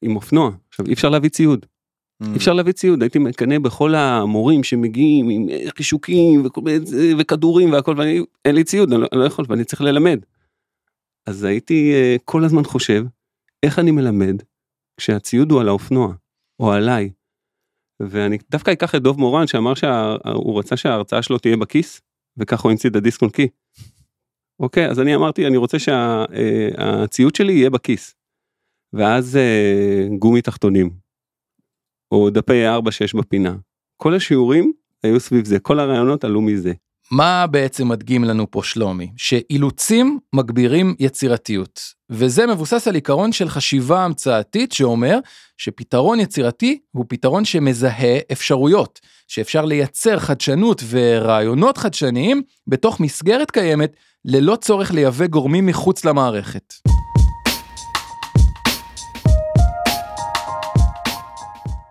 עם 0.02 0.16
אופנוע. 0.16 0.50
עכשיו 0.69 0.87
אי 0.87 0.93
אפשר 0.93 1.09
להביא 1.09 1.31
ציוד. 1.31 1.66
אי 2.23 2.37
אפשר 2.37 2.52
להביא 2.52 2.73
ציוד, 2.73 3.02
הייתי 3.02 3.19
מקנא 3.19 3.59
בכל 3.59 3.95
המורים 3.95 4.64
שמגיעים 4.64 5.28
עם 5.28 5.49
חישוקים 5.76 6.43
וכדורים 7.19 7.73
והכל, 7.73 7.95
ואין 7.99 8.54
לי 8.54 8.64
ציוד, 8.64 8.93
אני 8.93 9.00
לא, 9.00 9.07
אני 9.12 9.21
לא 9.21 9.25
יכול, 9.25 9.45
ואני 9.49 9.64
צריך 9.64 9.83
ללמד. 9.83 10.21
אז 11.26 11.45
הייתי 11.45 11.93
uh, 11.95 12.23
כל 12.25 12.45
הזמן 12.45 12.64
חושב, 12.64 13.04
איך 13.62 13.78
אני 13.78 13.90
מלמד 13.90 14.43
כשהציוד 14.97 15.50
הוא 15.50 15.61
על 15.61 15.69
האופנוע, 15.69 16.14
או 16.61 16.73
עליי. 16.73 17.11
ואני 18.00 18.38
דווקא 18.50 18.71
אקח 18.71 18.95
את 18.95 19.02
דוב 19.02 19.19
מורן 19.19 19.47
שאמר 19.47 19.75
שהוא 19.75 20.59
רצה 20.59 20.76
שההרצאה 20.76 21.23
שלו 21.23 21.38
תהיה 21.38 21.57
בכיס, 21.57 22.00
וככה 22.37 22.62
הוא 22.62 22.71
המציא 22.71 22.90
את 22.90 22.97
הדיסק 22.97 23.23
און 23.23 23.31
קי. 23.31 23.49
אוקיי, 24.61 24.90
אז 24.90 25.00
אני 25.00 25.14
אמרתי, 25.14 25.47
אני 25.47 25.57
רוצה 25.57 25.78
שהציוד 25.78 27.33
uh, 27.33 27.38
שלי 27.38 27.52
יהיה 27.52 27.71
בכיס. 27.71 28.14
ואז 28.93 29.38
uh, 29.38 30.19
גומי 30.19 30.43
תחתונים, 30.43 30.90
או 32.12 32.31
דפי 32.31 32.66
4-6 32.66 33.19
בפינה. 33.19 33.57
כל 33.97 34.14
השיעורים 34.14 34.73
היו 35.02 35.21
סביב 35.21 35.45
זה, 35.45 35.61
כל 35.61 35.81
הרעיונות 35.81 36.25
עלו 36.25 36.40
מזה. 36.40 36.73
מה 37.11 37.46
בעצם 37.46 37.88
מדגים 37.88 38.25
לנו 38.25 38.50
פה 38.50 38.62
שלומי? 38.62 39.12
שאילוצים 39.16 40.18
מגבירים 40.32 40.94
יצירתיות, 40.99 41.80
וזה 42.11 42.46
מבוסס 42.46 42.88
על 42.88 42.94
עיקרון 42.94 43.32
של 43.32 43.49
חשיבה 43.49 44.04
המצאתית 44.04 44.73
שאומר 44.73 45.18
שפתרון 45.56 46.20
יצירתי 46.20 46.78
הוא 46.92 47.04
פתרון 47.08 47.44
שמזהה 47.44 48.18
אפשרויות, 48.32 49.00
שאפשר 49.28 49.64
לייצר 49.64 50.18
חדשנות 50.18 50.82
ורעיונות 50.88 51.78
חדשניים 51.78 52.42
בתוך 52.66 53.00
מסגרת 53.00 53.50
קיימת 53.50 53.96
ללא 54.25 54.56
צורך 54.56 54.92
לייבא 54.92 55.26
גורמים 55.26 55.66
מחוץ 55.66 56.04
למערכת. 56.04 56.75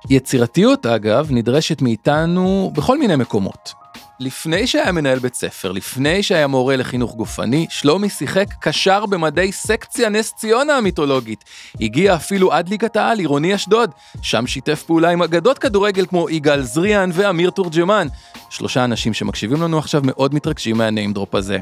יצירתיות 0.09 0.85
אגב 0.85 1.27
נדרשת 1.31 1.81
מאיתנו 1.81 2.71
בכל 2.75 2.97
מיני 2.97 3.15
מקומות. 3.15 3.82
לפני 4.23 4.67
שהיה 4.67 4.91
מנהל 4.91 5.19
בית 5.19 5.33
ספר, 5.33 5.71
לפני 5.71 6.23
שהיה 6.23 6.47
מורה 6.47 6.75
לחינוך 6.75 7.15
גופני, 7.15 7.67
שלומי 7.69 8.09
שיחק 8.09 8.47
קשר 8.59 9.05
במדי 9.05 9.51
סקציה 9.51 10.09
נס 10.09 10.33
ציונה 10.33 10.77
המיתולוגית. 10.77 11.43
הגיע 11.81 12.15
אפילו 12.15 12.53
עד 12.53 12.69
ליגת 12.69 12.95
העל, 12.95 13.19
עירוני 13.19 13.55
אשדוד. 13.55 13.91
שם 14.21 14.47
שיתף 14.47 14.83
פעולה 14.83 15.09
עם 15.09 15.21
אגדות 15.21 15.57
כדורגל 15.57 16.05
כמו 16.05 16.29
יגאל 16.29 16.61
זריאן 16.61 17.09
ואמיר 17.13 17.49
תורג'מן. 17.49 18.07
שלושה 18.49 18.83
אנשים 18.83 19.13
שמקשיבים 19.13 19.61
לנו 19.61 19.77
עכשיו 19.77 20.01
מאוד 20.05 20.35
מתרגשים 20.35 20.77
מהניים 20.77 21.13
דרופ 21.13 21.35
הזה. 21.35 21.57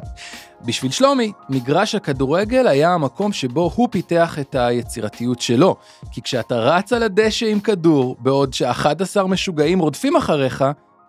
בשביל 0.66 0.92
שלומי, 0.92 1.32
מגרש 1.50 1.96
הכדורגל 1.96 2.68
היה 2.68 2.94
המקום 2.94 3.34
שבו 3.34 3.72
הוא 3.76 3.88
פיתח 3.92 4.40
את 4.40 4.56
היצירתיות 4.56 5.42
שלו. 5.42 5.76
כי 6.12 6.22
כשאתה 6.22 6.56
רץ 6.56 6.94
על 6.94 7.04
הדשא 7.04 7.46
עם 7.46 7.60
כדור, 7.60 8.16
בעוד 8.20 8.54
ש-11 8.54 9.24
משוגעים 9.28 9.80
רודפים 9.80 10.16
אחריך, 10.16 10.66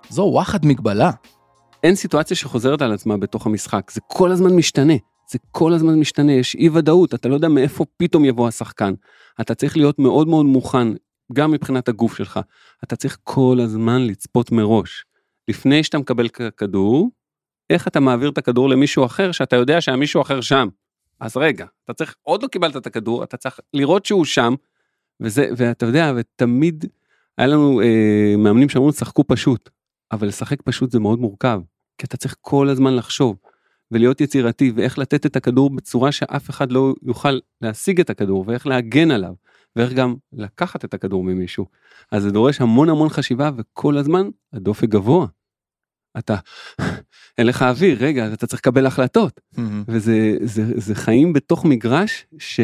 זו 0.09 0.23
וואחד 0.23 0.67
מגבלה. 0.67 1.11
אין 1.83 1.95
סיטואציה 1.95 2.37
שחוזרת 2.37 2.83
על 2.83 2.93
עצמה 2.93 3.17
בתוך 3.17 3.47
המשחק, 3.47 3.91
זה 3.91 4.01
כל 4.07 4.31
הזמן 4.31 4.57
משתנה. 4.57 4.95
זה 5.31 5.39
כל 5.51 5.73
הזמן 5.73 5.99
משתנה, 5.99 6.33
יש 6.33 6.55
אי 6.55 6.69
ודאות, 6.69 7.15
אתה 7.15 7.29
לא 7.29 7.35
יודע 7.35 7.49
מאיפה 7.49 7.85
פתאום 7.97 8.25
יבוא 8.25 8.49
השחקן. 8.49 8.95
אתה 9.41 9.55
צריך 9.55 9.77
להיות 9.77 9.99
מאוד 9.99 10.29
מאוד 10.29 10.47
מוכן, 10.47 10.89
גם 11.33 11.51
מבחינת 11.51 11.89
הגוף 11.89 12.17
שלך. 12.17 12.41
אתה 12.85 12.97
צריך 12.97 13.19
כל 13.25 13.59
הזמן 13.63 14.07
לצפות 14.07 14.53
מראש. 14.53 15.05
לפני 15.49 15.85
שאתה 15.85 15.99
מקבל 15.99 16.29
כדור, 16.29 17.11
איך 17.71 17.89
אתה 17.89 18.01
מעביר 18.01 18.31
את 18.31 18.39
הכדור 18.39 18.69
למישהו 18.69 19.05
אחר 19.05 19.33
שאתה 19.33 19.57
יודע 19.57 19.81
שהמישהו 19.81 20.23
אחר 20.23 20.41
שם. 20.41 20.69
אז 21.21 21.37
רגע, 21.37 21.67
אתה 21.85 21.93
צריך, 21.93 22.15
עוד 22.23 22.43
לא 22.43 22.49
קיבלת 22.49 22.77
את 22.77 22.87
הכדור, 22.87 23.25
אתה 23.25 23.37
צריך 23.37 23.61
לראות 23.75 24.07
שהוא 24.07 24.25
שם, 24.25 24.55
וזה, 25.21 25.49
ואתה 25.57 25.87
יודע, 25.87 26.13
ותמיד 26.17 26.85
היה 27.39 27.47
לנו 27.47 27.81
אה, 27.81 28.35
מאמנים 28.39 28.69
שאמרו, 28.69 28.93
שחקו 28.93 29.25
פשוט. 29.27 29.71
אבל 30.13 30.29
לשחק 30.29 30.63
פשוט 30.63 30.91
זה 30.91 31.01
מאוד 31.01 31.19
מורכב, 31.19 31.61
כי 31.99 32.07
אתה 32.07 32.17
צריך 32.17 32.37
כל 32.41 32.69
הזמן 32.69 32.97
לחשוב 32.97 33.37
ולהיות 33.91 34.21
יצירתי 34.21 34.73
ואיך 34.77 34.99
לתת 34.99 35.27
את 35.27 35.37
הכדור 35.37 35.71
בצורה 35.71 36.13
שאף 36.13 36.51
אחד 36.51 36.73
לא 36.73 36.95
יוכל 37.03 37.39
להשיג 37.61 38.01
את 38.01 38.11
הכדור 38.11 38.45
ואיך 38.47 38.67
להגן 38.67 39.11
עליו 39.11 39.33
ואיך 39.77 39.93
גם 39.93 40.15
לקחת 40.33 40.85
את 40.85 40.95
הכדור 40.95 41.25
ממישהו. 41.25 41.67
אז 42.13 42.23
זה 42.23 42.31
דורש 42.31 42.61
המון 42.61 42.89
המון 42.89 43.09
חשיבה 43.09 43.51
וכל 43.57 43.99
הזמן 43.99 44.29
הדופק 44.53 44.89
גבוה. 44.89 45.27
אתה, 46.19 46.37
אין 47.39 47.47
לך 47.47 47.63
אוויר, 47.63 47.99
רגע, 48.01 48.33
אתה 48.33 48.47
צריך 48.47 48.61
לקבל 48.61 48.87
החלטות. 48.87 49.41
Mm-hmm. 49.55 49.61
וזה 49.89 50.37
זה, 50.43 50.65
זה 50.77 50.95
חיים 50.95 51.33
בתוך 51.33 51.65
מגרש 51.65 52.27
ש... 52.39 52.61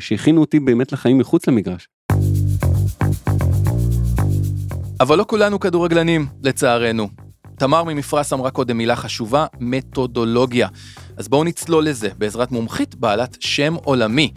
שהכינו 0.00 0.40
אותי 0.40 0.60
באמת 0.60 0.92
לחיים 0.92 1.18
מחוץ 1.18 1.48
למגרש. 1.48 1.88
אבל 5.00 5.18
לא 5.18 5.24
כולנו 5.28 5.60
כדורגלנים, 5.60 6.26
לצערנו. 6.42 7.29
תמר 7.60 7.84
ממפרס 7.84 8.32
אמרה 8.32 8.50
קודם 8.50 8.78
מילה 8.78 8.96
חשובה, 8.96 9.46
מתודולוגיה. 9.60 10.68
אז 11.16 11.28
בואו 11.28 11.44
נצלול 11.44 11.86
לזה 11.86 12.08
בעזרת 12.18 12.52
מומחית 12.52 12.94
בעלת 12.94 13.36
שם 13.40 13.74
עולמי. 13.74 14.32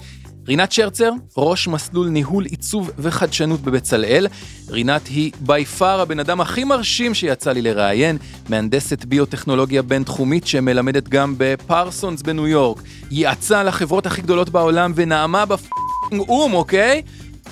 רינת 0.48 0.72
שרצר, 0.72 1.12
ראש 1.38 1.68
מסלול 1.68 2.08
ניהול 2.08 2.46
עיצוב 2.46 2.92
וחדשנות 2.98 3.62
בבצלאל. 3.62 4.28
רינת 4.70 5.08
היא 5.08 5.32
בי 5.40 5.66
פאר 5.66 6.02
הבן 6.02 6.20
אדם 6.20 6.42
הכי 6.42 6.64
מרשים 6.64 7.14
שיצא 7.14 7.52
לי 7.52 7.62
לראיין, 7.62 8.18
מהנדסת 8.50 9.06
ביוטכנולוגיה 9.06 9.82
בינתחומית 9.82 10.48
שמלמדת 10.48 11.08
גם 11.08 11.36
בפרסונס 11.38 12.22
בניו 12.22 12.48
יורק. 12.48 12.82
יעצה 13.12 13.64
לחברות 13.64 14.06
הכי 14.06 14.22
גדולות 14.22 14.50
בעולם 14.50 14.92
ונעמה 14.96 15.46
בפאקינג 15.46 16.30
או"ם, 16.30 16.54
אוקיי? 16.54 17.02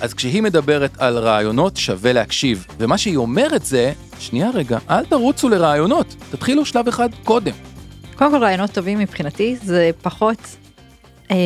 אז 0.02 0.14
כשהיא 0.14 0.42
מדברת 0.42 0.90
על 0.98 1.18
רעיונות, 1.18 1.76
שווה 1.76 2.12
להקשיב. 2.12 2.66
ומה 2.78 2.98
שהיא 2.98 3.16
אומרת 3.16 3.64
זה, 3.64 3.92
שנייה 4.18 4.50
רגע, 4.54 4.78
אל 4.90 5.04
תרוצו 5.04 5.48
לרעיונות, 5.48 6.06
תתחילו 6.30 6.64
שלב 6.64 6.88
אחד 6.88 7.08
קודם. 7.24 7.52
קודם 8.16 8.30
כל 8.30 8.36
רעיונות 8.36 8.70
טובים 8.70 8.98
מבחינתי 8.98 9.56
זה 9.56 9.90
פחות 10.02 10.38
אה, 11.30 11.36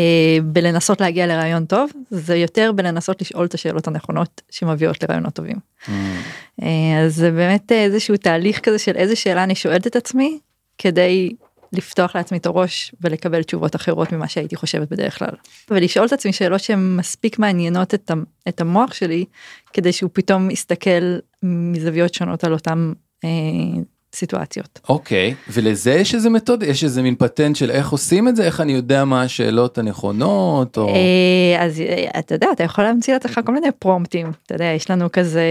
בלנסות 0.45 1.01
להגיע 1.01 1.27
לרעיון 1.27 1.65
טוב, 1.65 1.91
זה 2.11 2.37
יותר 2.37 2.73
בלנסות 2.73 3.21
לשאול 3.21 3.47
את 3.47 3.55
השאלות 3.55 3.89
הנכונות 3.89 4.43
שמביאות 4.51 5.03
לרעיונות 5.03 5.35
טובים. 5.35 5.57
Mm. 5.57 5.91
אה, 6.63 7.05
אז 7.05 7.17
זה 7.17 7.31
באמת 7.31 7.73
איזשהו 7.73 8.17
תהליך 8.17 8.61
כזה 8.61 8.79
של 8.79 8.97
איזה 8.97 9.17
שאלה 9.17 9.45
אני 9.45 9.55
שואלת 9.55 9.87
את 9.87 9.97
עצמי 9.97 10.39
כדי 10.79 11.31
לפתוח 11.77 12.17
לעצמי 12.17 12.39
את 12.39 12.47
הראש 12.47 12.95
ולקבל 13.01 13.43
תשובות 13.43 13.77
אחרות 13.77 14.13
ממה 14.13 14.29
שהייתי 14.29 14.57
חושבת 14.57 14.89
בדרך 14.89 15.19
כלל. 15.19 15.35
ולשאול 15.71 16.07
את 16.07 16.13
עצמי 16.13 16.33
שאלות 16.33 16.61
שהן 16.61 16.97
מספיק 16.97 17.39
מעניינות 17.39 17.95
את, 17.95 18.11
את 18.49 18.61
המוח 18.61 18.95
שלי 18.95 19.25
כדי 19.73 19.93
שהוא 19.93 20.11
פתאום 20.13 20.51
יסתכל 20.51 21.19
מזוויות 21.43 22.15
שונות 22.15 22.45
על 22.45 22.53
אותם 22.53 22.93
אה, 23.25 23.29
סיטואציות. 24.17 24.81
אוקיי, 24.89 25.35
okay. 25.35 25.51
ולזה 25.53 25.93
יש 25.93 26.15
איזה 26.15 26.31
מתוד, 26.31 26.63
יש 26.63 26.85
איזה 26.85 27.03
מין 27.03 27.15
פטנט 27.15 27.57
של 27.57 27.71
איך 27.71 27.91
עושים 27.91 28.29
את 28.29 28.37
זה, 28.37 28.45
איך 28.45 28.61
אני 28.61 28.73
יודע 28.73 29.05
מה 29.05 29.23
השאלות 29.23 29.79
הנכונות, 29.79 30.79
או... 30.79 30.89
אה, 30.89 31.65
אז 31.65 31.81
אה, 31.81 32.19
אתה 32.19 32.35
יודע, 32.35 32.49
אתה 32.53 32.65
יכול 32.65 32.85
להמציא 32.85 33.15
לעצמך 33.15 33.41
כל 33.47 33.53
מיני 33.53 33.73
פרומפטים, 33.79 34.33
אתה 34.47 34.55
יודע, 34.55 34.65
יש 34.65 34.91
לנו 34.91 35.13
כזה... 35.13 35.45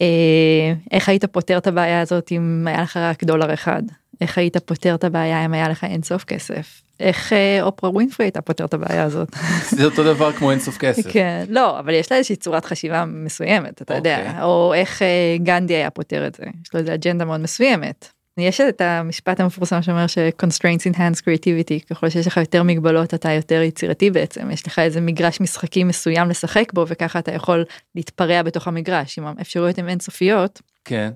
אה, 0.00 0.72
איך 0.90 1.08
היית 1.08 1.24
פותר 1.24 1.58
את 1.58 1.66
הבעיה 1.66 2.00
הזאת 2.00 2.32
אם 2.32 2.66
היה 2.66 2.82
לך 2.82 2.96
רק 2.96 3.24
דולר 3.24 3.54
אחד 3.54 3.82
איך 4.20 4.38
היית 4.38 4.56
פותר 4.56 4.94
את 4.94 5.04
הבעיה 5.04 5.44
אם 5.44 5.54
היה 5.54 5.68
לך 5.68 5.84
אינסוף 5.84 6.24
כסף? 6.24 6.82
איך 7.00 7.32
אה, 7.32 7.62
אופרה 7.62 7.90
ווינפרי 7.90 8.26
הייתה 8.26 8.40
פותר 8.40 8.64
את 8.64 8.74
הבעיה 8.74 9.02
הזאת? 9.04 9.28
זה 9.76 9.84
אותו 9.84 10.04
דבר 10.04 10.32
כמו 10.32 10.50
אינסוף 10.50 10.78
כסף. 10.78 11.12
כן, 11.12 11.44
לא, 11.48 11.78
אבל 11.78 11.94
יש 11.94 12.12
לה 12.12 12.18
איזושהי 12.18 12.36
צורת 12.36 12.64
חשיבה 12.64 13.04
מסוימת, 13.04 13.82
אתה 13.82 13.94
יודע, 13.94 14.18
אוקיי. 14.18 14.42
או 14.42 14.74
איך 14.74 15.02
אה, 15.02 15.36
גנדי 15.38 15.74
היה 15.74 15.90
פותר 15.90 16.26
את 16.26 16.34
זה, 16.34 16.44
יש 16.64 16.74
לו 16.74 16.80
איזה 16.80 16.94
אג'נדה 16.94 17.24
מאוד 17.24 17.40
מסוימת. 17.40 18.08
יש 18.38 18.60
את 18.60 18.80
המשפט 18.80 19.40
המפורסם 19.40 19.82
שאומר 19.82 20.06
ש-constraints 20.06 20.92
enhance 20.92 21.20
creativity, 21.20 21.86
ככל 21.90 22.08
שיש 22.08 22.26
לך 22.26 22.36
יותר 22.36 22.62
מגבלות 22.62 23.14
אתה 23.14 23.32
יותר 23.32 23.62
יצירתי 23.62 24.10
בעצם, 24.10 24.50
יש 24.50 24.66
לך 24.66 24.78
איזה 24.78 25.00
מגרש 25.00 25.40
משחקים 25.40 25.88
מסוים 25.88 26.28
לשחק 26.28 26.72
בו 26.72 26.84
וככה 26.88 27.18
אתה 27.18 27.32
יכול 27.32 27.64
להתפרע 27.94 28.42
בתוך 28.42 28.68
המגרש, 28.68 29.18
אם 29.18 29.26
האפשרויות 29.26 29.78
הן 29.78 29.88
אינסופיות. 29.88 30.60
כן. 30.84 31.10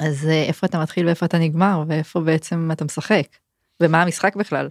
אז 0.00 0.26
אה, 0.26 0.42
איפה 0.42 0.66
אתה 0.66 0.78
מתחיל 0.78 1.06
ואיפה 1.06 1.26
אתה 1.26 1.38
נגמר 1.38 1.84
ואיפה 1.88 2.20
בעצם 2.20 2.70
אתה 2.72 2.84
משחק 2.84 3.26
ומה 3.82 4.02
המשחק 4.02 4.36
בכלל. 4.36 4.68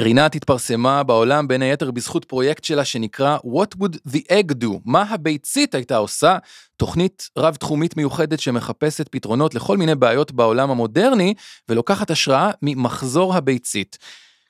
רינת 0.00 0.34
התפרסמה 0.34 1.02
בעולם 1.02 1.48
בין 1.48 1.62
היתר 1.62 1.90
בזכות 1.90 2.24
פרויקט 2.24 2.64
שלה 2.64 2.84
שנקרא 2.84 3.38
What 3.38 3.80
would 3.80 3.96
the 4.08 4.20
egg 4.30 4.52
do? 4.62 4.68
מה 4.84 5.02
הביצית 5.02 5.74
הייתה 5.74 5.96
עושה? 5.96 6.38
תוכנית 6.76 7.30
רב-תחומית 7.38 7.96
מיוחדת 7.96 8.40
שמחפשת 8.40 9.08
פתרונות 9.08 9.54
לכל 9.54 9.76
מיני 9.76 9.94
בעיות 9.94 10.32
בעולם 10.32 10.70
המודרני 10.70 11.34
ולוקחת 11.68 12.10
השראה 12.10 12.50
ממחזור 12.62 13.34
הביצית. 13.34 13.98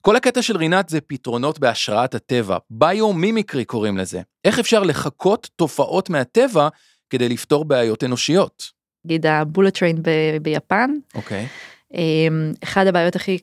כל 0.00 0.16
הקטע 0.16 0.42
של 0.42 0.56
רינת 0.56 0.88
זה 0.88 1.00
פתרונות 1.00 1.58
בהשראת 1.58 2.14
הטבע, 2.14 2.58
ביומימיקרי 2.70 3.64
קוראים 3.64 3.98
לזה. 3.98 4.20
איך 4.44 4.58
אפשר 4.58 4.82
לחקות 4.82 5.50
תופעות 5.56 6.10
מהטבע 6.10 6.68
כדי 7.10 7.28
לפתור 7.28 7.64
בעיות 7.64 8.04
אנושיות? 8.04 8.79
נגיד 9.04 9.26
ה 9.26 9.34
bullet 9.34 9.78
train 9.78 9.96
ביפן. 10.42 10.90
אוקיי. 11.14 11.46
אמ, 11.94 12.52
אחד 12.64 12.86
הבעיות 12.86 13.16
הכי 13.16 13.38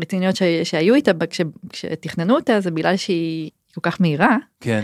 רציניות 0.00 0.36
שהיו 0.64 0.94
איתה 0.94 1.12
כשתכננו 1.68 2.34
אותה 2.34 2.60
זה 2.60 2.70
בגלל 2.70 2.96
שהיא 2.96 3.50
כל 3.74 3.80
כך 3.82 4.00
מהירה. 4.00 4.36
כן. 4.60 4.82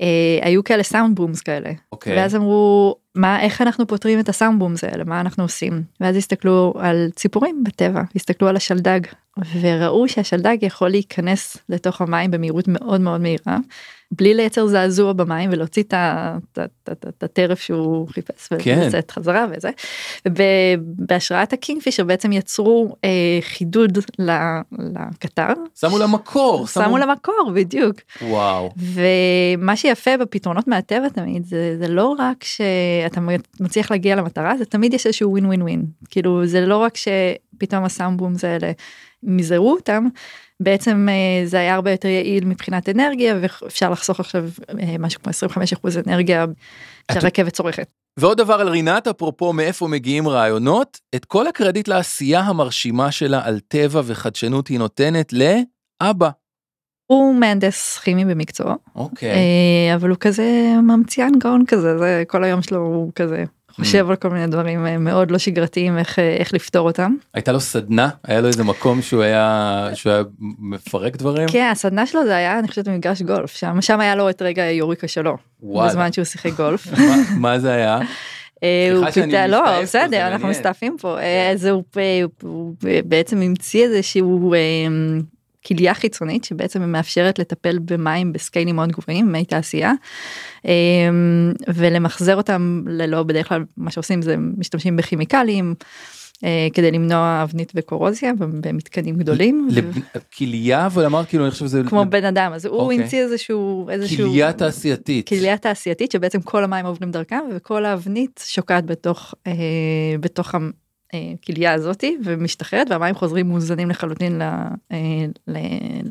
אה, 0.00 0.38
היו 0.42 0.64
כאלה 0.64 0.82
sound 0.82 1.16
booms 1.16 1.40
כאלה. 1.40 1.70
אוקיי. 1.92 2.16
ואז 2.16 2.36
אמרו 2.36 2.96
מה 3.14 3.42
איך 3.42 3.60
אנחנו 3.62 3.86
פותרים 3.86 4.20
את 4.20 4.28
ה 4.28 4.33
sound 4.33 4.58
booms 4.58 4.84
האלה 4.84 5.04
מה 5.04 5.20
אנחנו 5.20 5.44
עושים 5.44 5.82
ואז 6.00 6.16
הסתכלו 6.16 6.74
על 6.78 7.10
ציפורים 7.14 7.64
בטבע 7.64 8.02
הסתכלו 8.16 8.48
על 8.48 8.56
השלדג 8.56 9.00
וראו 9.60 10.08
שהשלדג 10.08 10.56
יכול 10.62 10.88
להיכנס 10.88 11.56
לתוך 11.68 12.00
המים 12.00 12.30
במהירות 12.30 12.68
מאוד 12.68 13.00
מאוד 13.00 13.20
מהירה. 13.20 13.58
בלי 14.12 14.34
לייצר 14.34 14.66
זעזוע 14.66 15.12
במים 15.12 15.50
ולהוציא 15.52 15.82
את 15.82 17.22
הטרף 17.22 17.60
שהוא 17.60 18.08
חיפש 18.08 18.48
כן. 18.58 18.80
ולצאת 18.82 19.10
חזרה 19.10 19.46
וזה. 19.50 19.70
בהשראת 20.82 21.52
הקינגפישר 21.52 22.04
בעצם 22.04 22.32
יצרו 22.32 22.96
אה, 23.04 23.38
חידוד 23.40 23.98
לקטר. 24.18 25.52
שמו 25.80 25.98
לה 25.98 26.06
מקור. 26.06 26.66
שמו, 26.66 26.84
שמו 26.84 26.98
לה 26.98 27.06
מקור 27.06 27.52
בדיוק. 27.54 27.96
וואו. 28.22 28.70
ומה 29.56 29.76
שיפה 29.76 30.16
בפתרונות 30.16 30.68
מהטבע 30.68 31.08
תמיד 31.08 31.44
זה, 31.44 31.76
זה 31.78 31.88
לא 31.88 32.14
רק 32.18 32.44
שאתה 32.44 33.20
מצליח 33.60 33.90
להגיע 33.90 34.16
למטרה 34.16 34.56
זה 34.58 34.64
תמיד 34.64 34.94
יש 34.94 35.06
איזשהו 35.06 35.30
ווין 35.30 35.46
ווין 35.46 35.62
ווין 35.62 35.84
כאילו 36.10 36.46
זה 36.46 36.60
לא 36.60 36.76
רק 36.76 36.96
ש... 36.96 37.08
פתאום 37.60 37.84
הסאונדבומס 37.84 38.44
האלה 38.44 38.72
מזערו 39.22 39.72
אותם, 39.72 40.06
בעצם 40.60 41.08
אה, 41.10 41.46
זה 41.46 41.58
היה 41.58 41.74
הרבה 41.74 41.90
יותר 41.90 42.08
יעיל 42.08 42.44
מבחינת 42.44 42.88
אנרגיה 42.88 43.38
ואפשר 43.40 43.90
לחסוך 43.90 44.20
עכשיו 44.20 44.44
אה, 44.80 44.96
משהו 44.98 45.20
כמו 45.22 45.32
25% 45.88 45.90
אנרגיה 46.06 46.46
שהרכבת 47.12 47.52
צורכת. 47.52 47.88
ועוד 48.18 48.38
דבר 48.38 48.54
על 48.54 48.68
רינת, 48.68 49.06
אפרופו 49.06 49.52
מאיפה 49.52 49.88
מגיעים 49.88 50.28
רעיונות, 50.28 50.98
את 51.14 51.24
כל 51.24 51.46
הקרדיט 51.46 51.88
לעשייה 51.88 52.40
המרשימה 52.40 53.12
שלה 53.12 53.40
על 53.44 53.60
טבע 53.68 54.02
וחדשנות 54.04 54.68
היא 54.68 54.78
נותנת 54.78 55.32
לאבא. 55.32 56.30
הוא 57.10 57.34
מהנדס 57.34 57.98
כימי 57.98 58.24
במקצועו, 58.24 58.74
אוקיי. 58.96 59.30
אה, 59.30 59.94
אבל 59.94 60.08
הוא 60.10 60.16
כזה 60.20 60.44
ממציאן 60.82 61.32
גאון 61.38 61.64
כזה, 61.66 61.98
זה 61.98 62.22
כל 62.26 62.44
היום 62.44 62.62
שלו 62.62 62.78
הוא 62.78 63.12
כזה 63.14 63.44
חושב 63.70 64.10
על 64.10 64.16
כל 64.16 64.30
מיני 64.30 64.46
דברים 64.46 64.86
אה, 64.86 64.98
מאוד 64.98 65.30
לא 65.30 65.38
שגרתיים 65.38 65.98
איך 65.98 66.18
אה, 66.18 66.36
איך 66.38 66.54
לפתור 66.54 66.86
אותם. 66.88 67.14
הייתה 67.34 67.52
לו 67.52 67.60
סדנה? 67.60 68.08
היה 68.24 68.40
לו 68.40 68.48
איזה 68.48 68.64
מקום 68.64 69.02
שהוא 69.02 69.22
היה, 69.22 69.88
שהוא 69.94 70.12
היה 70.12 70.22
מפרק 70.58 71.16
דברים? 71.16 71.48
כן, 71.48 71.68
הסדנה 71.72 72.06
שלו 72.06 72.24
זה 72.24 72.36
היה 72.36 72.58
אני 72.58 72.68
חושבת 72.68 72.88
במגרש 72.88 73.22
גולף, 73.22 73.56
שם 73.56 73.80
שם 73.80 74.00
היה 74.00 74.14
לו 74.14 74.30
את 74.30 74.42
רגע 74.42 74.62
היוריקה 74.62 75.08
שלו, 75.08 75.36
וואלה. 75.62 75.90
בזמן 75.90 76.12
שהוא 76.12 76.24
שיחק 76.24 76.52
גולף. 76.56 76.86
מה- 76.92 77.16
מה 77.36 77.58
זה 77.58 77.72
היה? 77.72 77.98
הוא 78.92 79.10
פה, 79.10 79.46
לא 79.46 79.82
בסדר 79.82 80.26
אנחנו. 80.26 80.48
מסתעפים 80.48 80.96
פה, 81.00 81.18
אה, 81.18 81.50
אז 81.50 81.64
הוא 81.64 81.84
בעצם 83.04 83.40
המציא 83.42 83.84
איזה 83.84 84.02
שהוא 84.02 84.56
כליה 85.66 85.94
חיצונית 85.94 86.44
שבעצם 86.44 86.82
מאפשרת 86.82 87.38
לטפל 87.38 87.78
במים 87.78 88.32
בסקיילים 88.32 88.76
מאוד 88.76 88.92
גבוהים, 88.92 89.32
מי 89.32 89.44
תעשייה, 89.44 89.92
אה, 90.66 90.72
ולמחזר 91.74 92.36
אותם 92.36 92.84
ללא 92.86 93.22
בדרך 93.22 93.48
כלל 93.48 93.64
מה 93.76 93.90
שעושים 93.90 94.22
זה 94.22 94.36
משתמשים 94.36 94.96
בכימיקלים. 94.96 95.74
אה, 96.44 96.68
כדי 96.72 96.90
למנוע 96.90 97.40
אבנית 97.42 97.72
וקורוזיה 97.74 98.32
במתקנים 98.38 99.16
גדולים 99.16 99.68
כליה, 100.36 100.86
אבל 100.86 101.04
אמר 101.04 101.24
כאילו, 101.24 101.44
אני 101.44 101.50
חושב 101.50 101.66
שזה... 101.66 101.82
כמו 101.86 102.04
בן 102.08 102.24
אדם 102.24 102.52
אז 102.54 102.64
הוא 102.64 102.78
אוקיי. 102.78 103.00
המציא 103.00 103.20
איזשהו 103.22 103.88
איזשהו 103.90 104.30
כליה 104.30 104.52
תעשייתית. 104.52 105.28
כליה 105.28 105.58
תעשייתית 105.58 106.12
שבעצם 106.12 106.40
כל 106.40 106.64
המים 106.64 106.86
עוברים 106.86 107.10
דרכם 107.10 107.40
וכל 107.56 107.84
האבנית 107.84 108.44
שוקעת 108.46 108.86
בתוך 108.86 109.34
אה, 109.46 109.52
בתוך 110.20 110.54
הכליה 111.14 111.72
הזאתי 111.72 112.16
ומשתחררת 112.24 112.90
והמים 112.90 113.14
חוזרים 113.14 113.48
מאוזנים 113.48 113.90
לחלוטין 113.90 114.38
ל, 114.38 114.42
אה, 114.42 114.98
ל, 115.48 115.56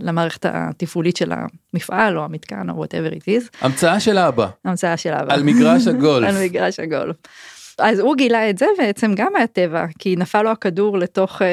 למערכת 0.01 0.45
התפעולית 0.49 1.17
של 1.17 1.31
המפעל 1.73 2.17
או 2.17 2.23
המתקן 2.23 2.69
או 2.69 2.83
whatever 2.83 3.13
it 3.13 3.23
is 3.23 3.57
המצאה 3.61 3.99
של 3.99 4.17
אבא, 4.17 4.47
המצאה 4.65 4.97
של 4.97 5.13
אבא. 5.13 5.33
על 5.33 5.43
מגרש 5.43 5.87
הגולף. 5.93 6.29
על 6.29 6.43
מגרש 6.43 6.79
הגולף. 6.79 7.15
אז 7.81 7.99
הוא 7.99 8.15
גילה 8.15 8.49
את 8.49 8.57
זה 8.57 8.65
בעצם 8.77 9.15
גם 9.15 9.33
מהטבע 9.33 9.85
כי 9.99 10.15
נפל 10.15 10.41
לו 10.41 10.49
הכדור 10.49 10.97
לתוך 10.97 11.41
אה, 11.41 11.47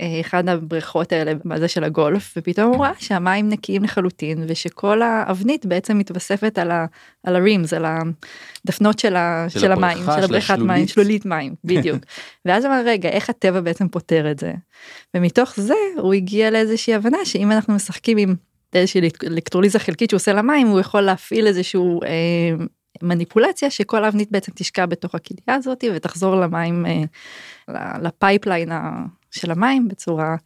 אה, 0.00 0.20
אחד 0.20 0.48
הבריכות 0.48 1.12
האלה 1.12 1.32
בזה 1.44 1.68
של 1.68 1.84
הגולף 1.84 2.34
ופתאום 2.36 2.72
הוא 2.74 2.84
ראה 2.84 2.92
שהמים 2.98 3.48
נקיים 3.48 3.84
לחלוטין 3.84 4.44
ושכל 4.48 5.02
האבנית 5.02 5.66
בעצם 5.66 5.98
מתווספת 5.98 6.58
על, 6.58 6.70
ה, 6.70 6.86
על 7.22 7.36
הרימס 7.36 7.72
על 7.72 7.84
הדפנות 7.84 8.98
של, 8.98 9.16
ה, 9.16 9.46
של 9.48 9.60
של, 9.60 9.72
המים 9.72 9.98
הבריכה, 9.98 10.12
של 10.12 10.18
של 10.18 10.24
הבריכת 10.24 10.58
מים 10.58 10.70
השלולית. 10.70 10.88
שלולית 10.88 11.26
מים 11.26 11.54
בדיוק 11.64 11.98
ואז 12.44 12.66
אמר 12.66 12.82
רגע 12.86 13.08
איך 13.08 13.30
הטבע 13.30 13.60
בעצם 13.60 13.88
פותר 13.88 14.30
את 14.30 14.38
זה 14.38 14.52
ומתוך 15.14 15.54
זה 15.56 15.74
הוא 15.96 16.14
הגיע 16.14 16.50
לאיזושהי 16.50 16.94
הבנה 16.94 17.24
שאם 17.24 17.52
אנחנו 17.52 17.74
משחקים 17.74 18.18
עם 18.18 18.34
איזושהי 18.74 19.00
אלקטרוליזה 19.26 19.78
חלקית 19.78 20.10
שהוא 20.10 20.18
עושה 20.18 20.32
למים 20.32 20.66
הוא 20.66 20.80
יכול 20.80 21.00
להפעיל 21.00 21.46
איזשהו 21.46 22.02
אה, 22.02 22.64
מניפולציה 23.02 23.70
שכל 23.70 24.04
האבנית 24.04 24.30
בעצם 24.30 24.52
תשקע 24.54 24.86
בתוך 24.86 25.14
הכליה 25.14 25.56
הזאת 25.56 25.84
ותחזור 25.94 26.36
למים 26.36 26.86
אה, 26.86 27.02
ל- 27.68 28.06
ל 28.06 28.13
pipeline 28.13 28.68
של 29.30 29.50
המים 29.50 29.88
בצורה 29.88 30.36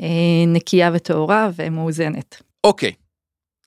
אה, 0.00 0.06
נקייה 0.46 0.90
וטהורה 0.94 1.50
ומאוזנת. 1.56 2.42
אוקיי. 2.64 2.92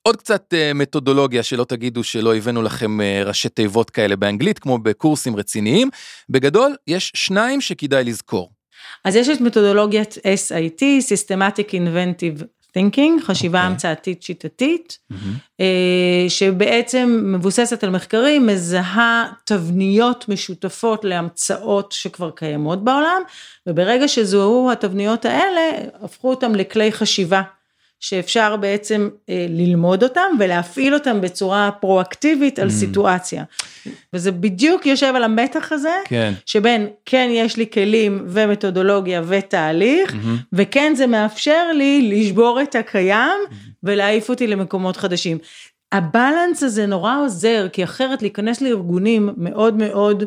עוד 0.02 0.15
קצת 0.15 0.54
אה, 0.54 0.71
מתודולוגיה 0.73 1.43
שלא 1.43 1.63
תגידו 1.63 2.04
שלא 2.04 2.36
הבאנו 2.36 2.62
לכם 2.62 2.97
ראשי 3.26 3.49
תיבות 3.49 3.89
כאלה 3.89 4.15
באנגלית 4.15 4.60
כמו 4.60 4.78
בקורסים 4.78 5.36
רציניים. 5.36 5.89
בגדול 6.30 6.76
יש 6.88 7.12
שניים 7.15 7.62
שכדאי 7.62 8.04
לזכור. 8.04 8.52
אז 9.06 9.15
יש 9.15 9.30
את 9.30 9.41
מתודולוגיית 9.41 10.13
SIT, 10.13 10.82
Systematic 10.82 11.69
Inventive 11.69 12.43
Thinking, 12.77 13.21
חשיבה 13.21 13.59
אוקיי. 13.59 13.71
המצאתית 13.71 14.23
שיטתית, 14.23 14.97
אה, 15.59 16.25
שבעצם 16.27 17.21
מבוססת 17.35 17.83
על 17.83 17.89
מחקרים, 17.89 18.47
מזהה 18.47 19.31
תבניות 19.43 20.29
משותפות 20.29 21.05
להמצאות 21.05 21.91
שכבר 21.91 22.31
קיימות 22.31 22.83
בעולם, 22.83 23.21
וברגע 23.67 24.07
שזוהו 24.07 24.71
התבניות 24.71 25.25
האלה, 25.25 25.71
הפכו 26.01 26.29
אותם 26.29 26.55
לכלי 26.55 26.91
חשיבה. 26.91 27.41
שאפשר 28.06 28.56
בעצם 28.56 29.10
אה, 29.30 29.46
ללמוד 29.50 30.04
אותם 30.04 30.22
ולהפעיל 30.39 30.94
אותם 30.94 31.22
בצורה 31.22 31.70
פרואקטיבית 31.80 32.60
על 32.60 32.70
סיטואציה. 32.70 33.44
וזה 34.13 34.32
בדיוק 34.32 34.86
יושב 34.86 35.13
על 35.15 35.24
המתח 35.24 35.72
הזה, 35.72 35.96
כן. 36.06 36.34
שבין 36.46 36.88
כן 37.06 37.30
יש 37.32 37.58
לי 37.58 37.65
כלים 37.74 38.26
ומתודולוגיה 38.28 39.22
ותהליך, 39.28 40.15
וכן 40.54 40.94
זה 40.96 41.08
מאפשר 41.08 41.72
לי 41.74 42.12
לשבור 42.12 42.62
את 42.62 42.76
הקיים 42.76 43.39
ולהעיף 43.84 44.30
אותי 44.30 44.48
למקומות 44.48 44.98
חדשים. 44.98 45.38
הבלנס 45.91 46.63
הזה 46.63 46.86
נורא 46.86 47.15
עוזר, 47.24 47.68
כי 47.74 47.84
אחרת 47.84 48.22
להיכנס 48.22 48.62
לארגונים 48.62 49.30
מאוד 49.38 49.78
מאוד 49.78 50.24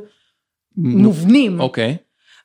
מובנים, 0.77 1.61
אוקיי. 1.61 1.97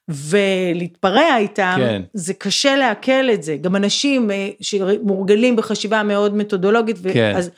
ולהתפרע 0.10 1.38
איתם, 1.38 1.76
כן. 1.78 2.02
זה 2.14 2.34
קשה 2.34 2.76
לעכל 2.76 3.30
את 3.34 3.44
זה. 3.44 3.58
גם 3.62 3.76
אנשים 3.76 4.32
אה, 4.32 4.50
שמורגלים 4.62 5.56
בחשיבה 5.56 6.04
מאוד 6.04 6.36
מתודולוגית, 6.36 6.98
כן. 7.14 7.34
אז 7.36 7.50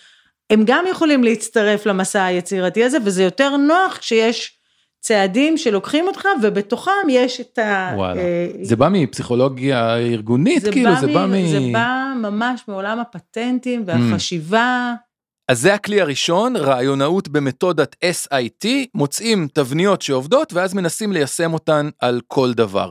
הם 0.49 0.63
גם 0.65 0.85
יכולים 0.89 1.23
להצטרף 1.23 1.85
למסע 1.85 2.23
היצירתי 2.23 2.83
הזה, 2.83 2.97
וזה 3.03 3.23
יותר 3.23 3.57
נוח 3.57 3.97
כשיש 3.97 4.57
צעדים 4.99 5.57
שלוקחים 5.57 6.07
אותך, 6.07 6.27
ובתוכם 6.43 6.91
יש 7.09 7.41
את 7.41 7.59
ה... 7.59 7.91
וואלה. 7.95 8.21
אה, 8.21 8.47
זה 8.61 8.75
בא 8.75 8.89
מפסיכולוגיה 8.91 9.97
ארגונית, 9.97 10.61
זה 10.61 10.71
כאילו, 10.71 10.89
בא 10.89 10.99
זה 10.99 11.07
בא 11.07 11.25
מ... 11.25 11.31
מ... 11.31 11.47
זה 11.47 11.59
בא 11.73 12.13
ממש 12.21 12.61
מעולם 12.67 12.99
הפטנטים 12.99 13.83
והחשיבה. 13.85 14.93
אז 15.47 15.61
זה 15.61 15.73
הכלי 15.73 16.01
הראשון, 16.01 16.55
רעיונאות 16.55 17.27
במתודת 17.27 17.95
SIT, 18.05 18.67
מוצאים 18.93 19.47
תבניות 19.53 20.01
שעובדות 20.01 20.53
ואז 20.53 20.73
מנסים 20.73 21.13
ליישם 21.13 21.53
אותן 21.53 21.89
על 21.99 22.21
כל 22.27 22.53
דבר. 22.53 22.89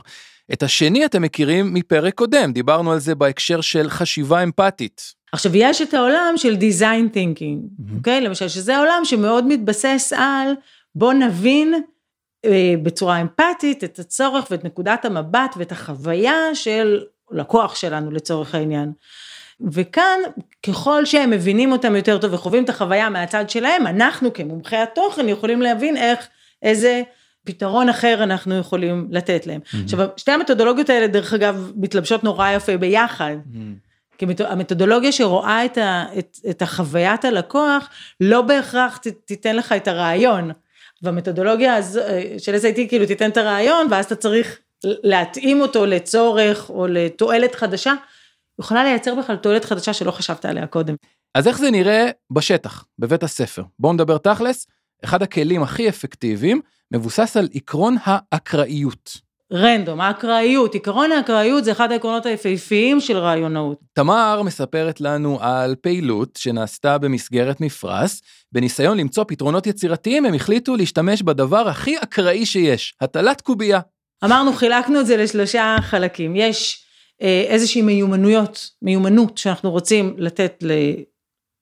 את 0.53 0.63
השני 0.63 1.05
אתם 1.05 1.21
מכירים 1.21 1.73
מפרק 1.73 2.13
קודם, 2.13 2.51
דיברנו 2.51 2.91
על 2.91 2.99
זה 2.99 3.15
בהקשר 3.15 3.61
של 3.61 3.89
חשיבה 3.89 4.43
אמפתית. 4.43 5.01
עכשיו, 5.31 5.55
יש 5.55 5.81
את 5.81 5.93
העולם 5.93 6.33
של 6.37 6.53
design 6.53 7.15
thinking, 7.15 7.83
אוקיי? 7.97 8.21
למשל, 8.21 8.47
שזה 8.47 8.77
עולם 8.77 9.01
שמאוד 9.03 9.47
מתבסס 9.47 10.13
על 10.17 10.51
בוא 10.95 11.13
נבין 11.13 11.73
אה, 12.45 12.73
בצורה 12.83 13.21
אמפתית 13.21 13.83
את 13.83 13.99
הצורך 13.99 14.47
ואת 14.51 14.63
נקודת 14.63 15.05
המבט 15.05 15.55
ואת 15.57 15.71
החוויה 15.71 16.33
של 16.53 17.03
לקוח 17.31 17.75
שלנו 17.75 18.11
לצורך 18.11 18.55
העניין. 18.55 18.91
וכאן, 19.71 20.19
ככל 20.67 21.05
שהם 21.05 21.29
מבינים 21.29 21.71
אותם 21.71 21.95
יותר 21.95 22.17
טוב 22.17 22.33
וחווים 22.33 22.63
את 22.63 22.69
החוויה 22.69 23.09
מהצד 23.09 23.49
שלהם, 23.49 23.87
אנחנו 23.87 24.33
כמומחי 24.33 24.75
התוכן 24.75 25.29
יכולים 25.29 25.61
להבין 25.61 25.97
איך, 25.97 26.27
איזה 26.63 27.01
פתרון 27.45 27.89
אחר 27.89 28.23
אנחנו 28.23 28.57
יכולים 28.57 29.07
לתת 29.11 29.47
להם. 29.47 29.59
עכשיו, 29.83 29.99
שתי 30.17 30.31
המתודולוגיות 30.31 30.89
האלה, 30.89 31.07
דרך 31.07 31.33
אגב, 31.33 31.71
מתלבשות 31.75 32.23
נורא 32.23 32.49
יפה 32.49 32.77
ביחד. 32.77 33.35
כי 34.17 34.25
המת- 34.25 34.41
המתודולוגיה 34.41 35.11
שרואה 35.11 35.65
את, 35.65 35.77
ה, 35.77 36.05
את, 36.19 36.37
את 36.49 36.61
החוויית 36.61 37.25
הלקוח, 37.25 37.89
לא 38.21 38.41
בהכרח 38.41 38.97
ת, 38.97 39.07
תיתן 39.25 39.55
לך 39.55 39.71
את 39.71 39.87
הרעיון. 39.87 40.51
והמתודולוגיה 41.01 41.75
הזו, 41.75 41.99
של 42.37 42.55
SIT 42.55 42.79
כאילו 42.89 43.05
תיתן 43.05 43.29
את 43.29 43.37
הרעיון, 43.37 43.87
ואז 43.91 44.05
אתה 44.05 44.15
צריך 44.15 44.59
להתאים 44.83 45.61
אותו 45.61 45.85
לצורך 45.85 46.69
או 46.69 46.87
לתועלת 46.87 47.55
חדשה. 47.55 47.93
יכולה 48.59 48.83
לייצר 48.83 49.15
בכלל 49.15 49.35
תועלת 49.35 49.65
חדשה 49.65 49.93
שלא 49.93 50.11
חשבת 50.11 50.45
עליה 50.45 50.67
קודם. 50.67 50.95
אז 51.35 51.47
איך 51.47 51.57
זה 51.57 51.71
נראה 51.71 52.09
בשטח, 52.31 52.85
בבית 52.99 53.23
הספר? 53.23 53.63
בואו 53.79 53.93
נדבר 53.93 54.17
תכלס, 54.17 54.67
אחד 55.03 55.21
הכלים 55.21 55.63
הכי 55.63 55.89
אפקטיביים 55.89 56.61
מבוסס 56.93 57.37
על 57.37 57.47
עקרון 57.53 57.95
האקראיות. 58.03 59.25
רנדום, 59.53 60.01
האקראיות, 60.01 60.75
עקרון 60.75 61.11
האקראיות 61.11 61.63
זה 61.63 61.71
אחד 61.71 61.91
העקרונות 61.91 62.25
היפהפיים 62.25 63.01
של 63.01 63.17
רעיונאות. 63.17 63.79
תמר 63.93 64.41
מספרת 64.41 65.01
לנו 65.01 65.37
על 65.41 65.75
פעילות 65.81 66.29
שנעשתה 66.37 66.97
במסגרת 66.97 67.61
מפרש, 67.61 68.21
בניסיון 68.51 68.97
למצוא 68.97 69.23
פתרונות 69.27 69.67
יצירתיים 69.67 70.25
הם 70.25 70.33
החליטו 70.33 70.75
להשתמש 70.75 71.21
בדבר 71.21 71.69
הכי 71.69 71.97
אקראי 71.97 72.45
שיש, 72.45 72.93
הטלת 73.01 73.41
קובייה. 73.41 73.79
אמרנו, 74.23 74.53
חילקנו 74.53 74.99
את 74.99 75.05
זה 75.05 75.17
לשלושה 75.17 75.75
חלקים. 75.81 76.35
יש 76.35 76.84
איזושהי 77.21 77.81
מיומנויות, 77.81 78.69
מיומנות 78.81 79.37
שאנחנו 79.37 79.71
רוצים 79.71 80.15
לתת 80.17 80.63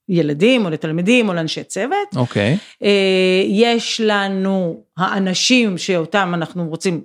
לילדים 0.09 0.65
או 0.65 0.69
לתלמידים 0.69 1.29
או 1.29 1.33
לאנשי 1.33 1.63
צוות. 1.63 2.15
אוקיי. 2.15 2.57
אה, 2.83 3.43
יש 3.47 4.01
לנו 4.03 4.83
האנשים 4.97 5.77
שאותם 5.77 6.31
אנחנו 6.33 6.69
רוצים 6.69 7.01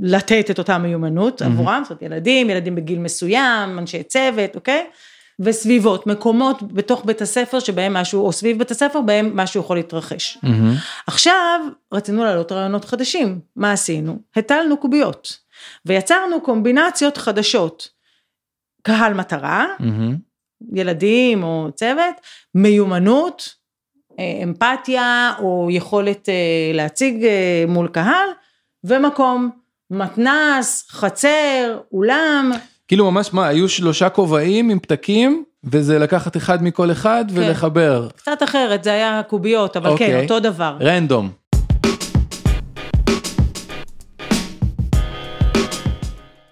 לתת 0.00 0.50
את 0.50 0.58
אותה 0.58 0.78
מיומנות 0.78 1.42
עבורם, 1.42 1.80
זאת 1.84 1.90
אומרת 1.90 2.02
ילדים, 2.02 2.50
ילדים 2.50 2.74
בגיל 2.74 2.98
מסוים, 2.98 3.78
אנשי 3.78 4.02
צוות, 4.02 4.54
אוקיי? 4.54 4.86
וסביבות, 5.40 6.06
מקומות 6.06 6.72
בתוך 6.72 7.04
בית 7.04 7.22
הספר 7.22 7.60
שבהם 7.60 7.94
משהו, 7.94 8.26
או 8.26 8.32
סביב 8.32 8.58
בית 8.58 8.70
הספר, 8.70 9.00
בהם 9.00 9.36
משהו 9.36 9.60
יכול 9.60 9.76
להתרחש. 9.76 10.38
עכשיו 11.06 11.60
רצינו 11.92 12.24
להעלות 12.24 12.52
רעיונות 12.52 12.84
חדשים, 12.84 13.40
מה 13.56 13.72
עשינו? 13.72 14.18
הטלנו 14.36 14.76
קוביות, 14.76 15.38
ויצרנו 15.86 16.40
קומבינציות 16.40 17.16
חדשות. 17.16 17.88
קהל 18.82 19.14
מטרה, 19.14 19.66
ילדים 20.74 21.42
או 21.42 21.68
צוות, 21.74 22.14
מיומנות, 22.54 23.54
אה, 24.18 24.40
אמפתיה 24.42 25.32
או 25.38 25.68
יכולת 25.70 26.28
אה, 26.28 26.34
להציג 26.74 27.24
אה, 27.24 27.64
מול 27.68 27.88
קהל, 27.88 28.28
ומקום, 28.84 29.50
מתנס, 29.90 30.86
חצר, 30.90 31.78
אולם. 31.92 32.52
כאילו 32.88 33.10
ממש 33.10 33.34
מה, 33.34 33.46
היו 33.48 33.68
שלושה 33.68 34.08
כובעים 34.08 34.70
עם 34.70 34.78
פתקים, 34.78 35.44
וזה 35.64 35.98
לקחת 35.98 36.36
אחד 36.36 36.62
מכל 36.62 36.90
אחד 36.90 37.24
כן. 37.28 37.38
ולחבר. 37.38 38.08
קצת 38.16 38.42
אחרת, 38.42 38.84
זה 38.84 38.92
היה 38.92 39.22
קוביות, 39.22 39.76
אבל 39.76 39.86
כן, 39.86 39.92
אוקיי. 39.92 40.22
אותו 40.22 40.40
דבר. 40.40 40.76
רנדום. 40.80 41.30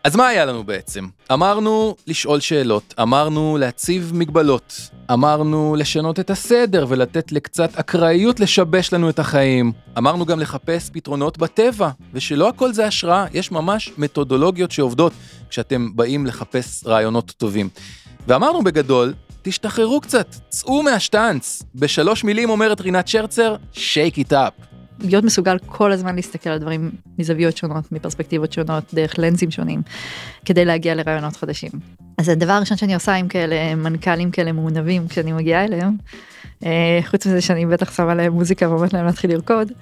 אז 0.05 0.17
מה 0.17 0.29
היה 0.29 0.45
לנו 0.45 0.65
בעצם? 0.65 1.07
אמרנו 1.33 1.97
לשאול 2.07 2.41
שאלות, 2.41 2.95
אמרנו 3.03 3.57
להציב 3.61 4.13
מגבלות, 4.15 4.91
אמרנו 5.13 5.77
לשנות 5.79 6.21
את 6.21 6.31
הסדר 6.31 6.87
ולתת 6.89 7.33
לקצת 7.33 7.77
אקראיות 7.77 8.41
לשבש 8.41 8.93
לנו 8.93 9.11
את 9.11 9.19
החיים, 9.19 9.73
אמרנו 9.99 10.27
גם 10.27 10.41
לחפש 10.41 10.91
פתרונות 10.93 11.39
בטבע, 11.39 11.91
ושלא 12.13 12.49
הכל 12.49 12.73
זה 12.73 12.87
השראה, 12.87 13.27
יש 13.33 13.53
ממש 13.53 13.93
מתודולוגיות 13.99 14.71
שעובדות 14.71 15.13
כשאתם 15.51 15.97
באים 15.97 16.27
לחפש 16.27 16.87
רעיונות 16.87 17.31
טובים. 17.37 17.69
ואמרנו 18.29 18.65
בגדול, 18.65 19.15
תשתחררו 19.43 20.01
קצת, 20.01 20.37
צאו 20.49 20.83
מהשטאנץ. 20.83 21.63
בשלוש 21.75 22.25
מילים 22.25 22.51
אומרת 22.51 22.81
רינת 22.81 23.09
שרצר, 23.09 23.57
shake 23.75 24.17
it 24.17 24.33
up. 24.33 24.72
להיות 25.01 25.25
מסוגל 25.25 25.59
כל 25.67 25.93
הזמן 25.93 26.17
להסתכל 26.17 26.51
על 26.51 26.59
דברים 26.59 26.91
מזוויות 27.19 27.57
שונות, 27.57 27.93
מפרספקטיבות 27.93 28.53
שונות, 28.53 28.95
דרך 28.95 29.19
לנסים 29.19 29.51
שונים, 29.51 29.83
כדי 30.45 30.65
להגיע 30.65 30.95
לרעיונות 30.95 31.37
חדשים. 31.37 31.71
אז 32.19 32.29
הדבר 32.29 32.53
הראשון 32.53 32.77
שאני 32.77 32.95
עושה 32.95 33.15
עם 33.15 33.29
כאלה 33.29 33.75
מנכ"לים 33.75 34.31
כאלה 34.31 34.53
מעונבים 34.53 35.09
כשאני 35.09 35.33
מגיעה 35.33 35.65
אליהם, 35.65 35.97
אה, 36.65 37.01
חוץ 37.07 37.27
מזה 37.27 37.41
שאני 37.41 37.67
בטח 37.67 37.97
שמה 37.97 38.15
להם 38.15 38.33
מוזיקה 38.33 38.71
ואומרת 38.71 38.93
להם 38.93 39.07
להתחיל 39.07 39.31
לרקוד, 39.31 39.73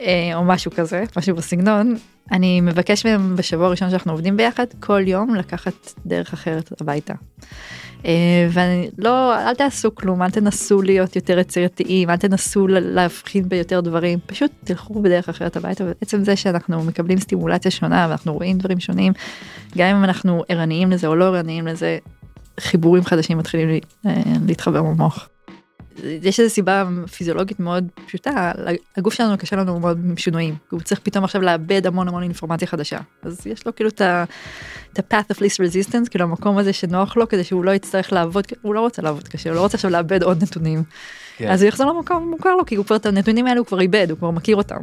אה, 0.00 0.30
או 0.34 0.44
משהו 0.44 0.70
כזה, 0.70 1.04
משהו 1.16 1.36
בסגנון, 1.36 1.96
אני 2.32 2.60
מבקש 2.60 3.06
מהם 3.06 3.36
בשבוע 3.36 3.66
הראשון 3.66 3.90
שאנחנו 3.90 4.12
עובדים 4.12 4.36
ביחד, 4.36 4.66
כל 4.80 5.02
יום 5.06 5.34
לקחת 5.34 5.92
דרך 6.06 6.32
אחרת 6.32 6.80
הביתה. 6.80 7.14
אה, 8.06 8.48
ואני 8.50 8.90
לא, 8.98 9.34
אל 9.48 9.54
תעשו 9.54 9.94
כלום, 9.94 10.22
אל 10.22 10.30
תנסו 10.30 10.82
להיות 10.82 11.16
יותר 11.16 11.38
יצירתיים, 11.38 12.10
אל 12.10 12.16
תנסו 12.16 12.66
להבחין 12.68 13.48
ביותר 13.48 13.80
דברים, 13.80 14.18
פשוט 14.26 14.50
תלכו 14.64 15.02
בדרך 15.02 15.28
אחרת 15.28 15.56
הביתה, 15.56 15.84
ועצם 15.84 16.24
זה 16.24 16.36
שאנחנו 16.36 16.84
מקבלים 16.84 17.18
סטימולציה 17.18 17.70
שונה 17.70 18.06
ואנחנו 18.08 18.34
רואים 18.34 18.58
דברים 18.58 18.80
שונים, 18.80 19.12
גם 19.78 19.96
אם 19.96 20.04
אנחנו 20.04 20.44
ערניים 20.48 20.90
לזה 20.90 21.06
או 21.06 21.16
לא 21.16 21.24
ערניים 21.24 21.65
לזה, 21.66 21.98
חיבורים 22.60 23.04
חדשים 23.04 23.38
מתחילים 23.38 23.80
אה, 24.06 24.22
להתחבר 24.46 24.82
במוח. 24.82 25.28
יש 26.04 26.40
איזו 26.40 26.54
סיבה 26.54 26.84
פיזיולוגית 27.16 27.60
מאוד 27.60 27.88
פשוטה, 28.06 28.52
הגוף 28.96 29.14
שלנו 29.14 29.38
קשה 29.38 29.56
לנו 29.56 29.80
מאוד 29.80 30.00
עם 30.04 30.16
שינויים, 30.16 30.54
הוא 30.70 30.80
צריך 30.80 31.00
פתאום 31.00 31.24
עכשיו 31.24 31.42
לאבד 31.42 31.86
המון 31.86 32.08
המון 32.08 32.22
אינפורמציה 32.22 32.68
חדשה, 32.68 32.98
אז 33.22 33.46
יש 33.46 33.66
לו 33.66 33.74
כאילו 33.74 33.90
את 33.90 34.00
ה-path 34.00 35.32
of 35.32 35.36
least 35.36 35.58
resistance, 35.58 36.08
כאילו 36.10 36.24
המקום 36.24 36.58
הזה 36.58 36.72
שנוח 36.72 37.16
לו 37.16 37.28
כדי 37.28 37.44
שהוא 37.44 37.64
לא 37.64 37.70
יצטרך 37.70 38.12
לעבוד, 38.12 38.44
הוא 38.62 38.74
לא 38.74 38.80
רוצה 38.80 39.02
לעבוד 39.02 39.28
קשה, 39.28 39.50
הוא 39.50 39.56
לא 39.56 39.60
רוצה 39.60 39.76
עכשיו 39.76 39.90
לאבד 39.90 40.22
עוד 40.22 40.42
נתונים, 40.42 40.82
כן. 41.36 41.48
אז 41.48 41.62
הוא 41.62 41.68
יחזור 41.68 41.92
למקום 41.92 42.16
המוכר 42.16 42.56
לו, 42.56 42.66
כי 42.66 42.74
הוא 42.74 42.86
כבר 42.86 42.96
את 42.96 43.06
הנתונים 43.06 43.46
האלו 43.46 43.60
הוא 43.60 43.66
כבר 43.66 43.80
איבד, 43.80 44.06
הוא 44.10 44.18
כבר 44.18 44.30
מכיר 44.30 44.56
אותם. 44.56 44.80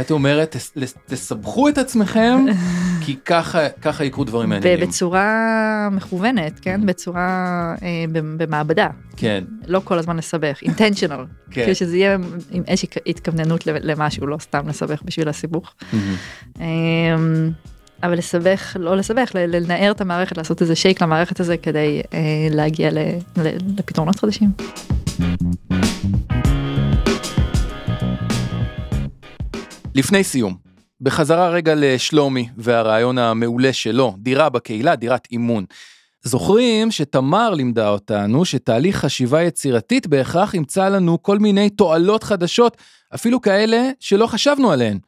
את 0.00 0.10
אומרת, 0.10 0.56
"תס- 0.56 0.72
לס- 0.76 0.94
תסבכו 1.06 1.68
את 1.68 1.78
עצמכם, 1.78 2.44
כי 3.04 3.16
ככה, 3.24 3.68
ככה 3.68 4.04
יקרו 4.04 4.24
דברים 4.24 4.48
מעניינים. 4.48 4.84
ובצורה 4.84 5.48
מכוונת, 5.92 6.60
כן, 6.62 6.86
בצורה 6.86 7.26
אה, 7.82 8.04
במעבדה, 8.12 8.88
כן, 9.16 9.44
לא 9.66 9.80
כל 9.84 9.98
הזמן 9.98 10.16
לסבך, 10.16 10.58
intentional, 10.62 10.70
כן. 11.50 11.62
כאילו 11.62 11.74
שזה 11.74 11.96
יהיה 11.96 12.16
עם 12.50 12.62
איזושהי 12.68 12.88
התכווננות 13.06 13.66
למשהו, 13.66 14.26
לא 14.26 14.36
סתם 14.40 14.68
לסבך 14.68 15.02
בשביל 15.04 15.28
הסיבוך. 15.28 15.74
מהמם. 15.92 16.14
אמ, 16.60 17.50
אבל 18.02 18.18
לסבך, 18.18 18.76
לא 18.80 18.96
לסבך, 18.96 19.30
לנער 19.34 19.90
את 19.90 20.00
המערכת, 20.00 20.36
לעשות 20.38 20.62
איזה 20.62 20.76
שייק 20.76 21.02
למערכת 21.02 21.40
הזה 21.40 21.56
כדי 21.56 22.00
אה, 22.14 22.18
להגיע 22.50 22.90
לפתרונות 23.76 24.18
חדשים. 24.20 24.50
לפני 29.94 30.24
סיום, 30.24 30.56
בחזרה 31.00 31.48
רגע 31.48 31.74
לשלומי 31.76 32.48
והרעיון 32.56 33.18
המעולה 33.18 33.72
שלו, 33.72 34.14
דירה 34.18 34.48
בקהילה, 34.48 34.96
דירת 34.96 35.28
אימון. 35.32 35.64
זוכרים 36.22 36.90
שתמר 36.90 37.54
לימדה 37.54 37.88
אותנו 37.88 38.44
שתהליך 38.44 38.96
חשיבה 38.96 39.42
יצירתית 39.42 40.06
בהכרח 40.06 40.54
ימצא 40.54 40.88
לנו 40.88 41.22
כל 41.22 41.38
מיני 41.38 41.70
תועלות 41.70 42.22
חדשות, 42.22 42.76
אפילו 43.14 43.40
כאלה 43.40 43.90
שלא 44.00 44.26
חשבנו 44.26 44.70
עליהן. 44.72 44.98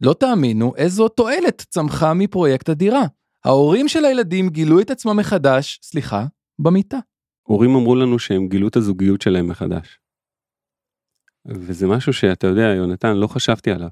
לא 0.00 0.12
תאמינו 0.12 0.72
איזו 0.76 1.08
תועלת 1.08 1.66
צמחה 1.70 2.14
מפרויקט 2.14 2.68
הדירה. 2.68 3.02
ההורים 3.44 3.88
של 3.88 4.04
הילדים 4.04 4.48
גילו 4.48 4.80
את 4.80 4.90
עצמם 4.90 5.16
מחדש, 5.16 5.80
סליחה, 5.82 6.26
במיטה. 6.58 6.98
הורים 7.42 7.74
אמרו 7.74 7.94
לנו 7.94 8.18
שהם 8.18 8.48
גילו 8.48 8.68
את 8.68 8.76
הזוגיות 8.76 9.22
שלהם 9.22 9.48
מחדש. 9.48 9.98
וזה 11.46 11.86
משהו 11.86 12.12
שאתה 12.12 12.46
יודע, 12.46 12.62
יונתן, 12.62 13.16
לא 13.16 13.26
חשבתי 13.26 13.70
עליו. 13.70 13.88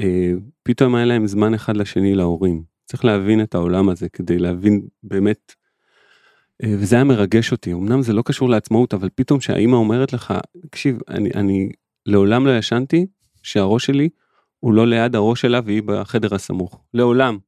אה, 0.00 0.32
פתאום 0.62 0.94
היה 0.94 1.04
להם 1.04 1.26
זמן 1.26 1.54
אחד 1.54 1.76
לשני 1.76 2.14
להורים. 2.14 2.62
צריך 2.84 3.04
להבין 3.04 3.42
את 3.42 3.54
העולם 3.54 3.88
הזה 3.88 4.08
כדי 4.08 4.38
להבין 4.38 4.86
באמת, 5.02 5.54
אה, 6.62 6.74
וזה 6.78 6.96
היה 6.96 7.04
מרגש 7.04 7.52
אותי. 7.52 7.72
אמנם 7.72 8.02
זה 8.02 8.12
לא 8.12 8.22
קשור 8.22 8.48
לעצמאות, 8.48 8.94
אבל 8.94 9.08
פתאום 9.14 9.40
שהאימא 9.40 9.76
אומרת 9.76 10.12
לך, 10.12 10.34
תקשיב, 10.62 10.98
אני, 11.08 11.30
אני 11.34 11.70
לעולם 12.06 12.46
לא 12.46 12.58
ישנתי 12.58 13.06
שהראש 13.42 13.86
שלי 13.86 14.08
הוא 14.60 14.72
לא 14.72 14.86
ליד 14.86 15.14
הראש 15.14 15.40
שלה 15.40 15.60
והיא 15.64 15.82
בחדר 15.82 16.34
הסמוך. 16.34 16.82
לעולם. 16.94 17.38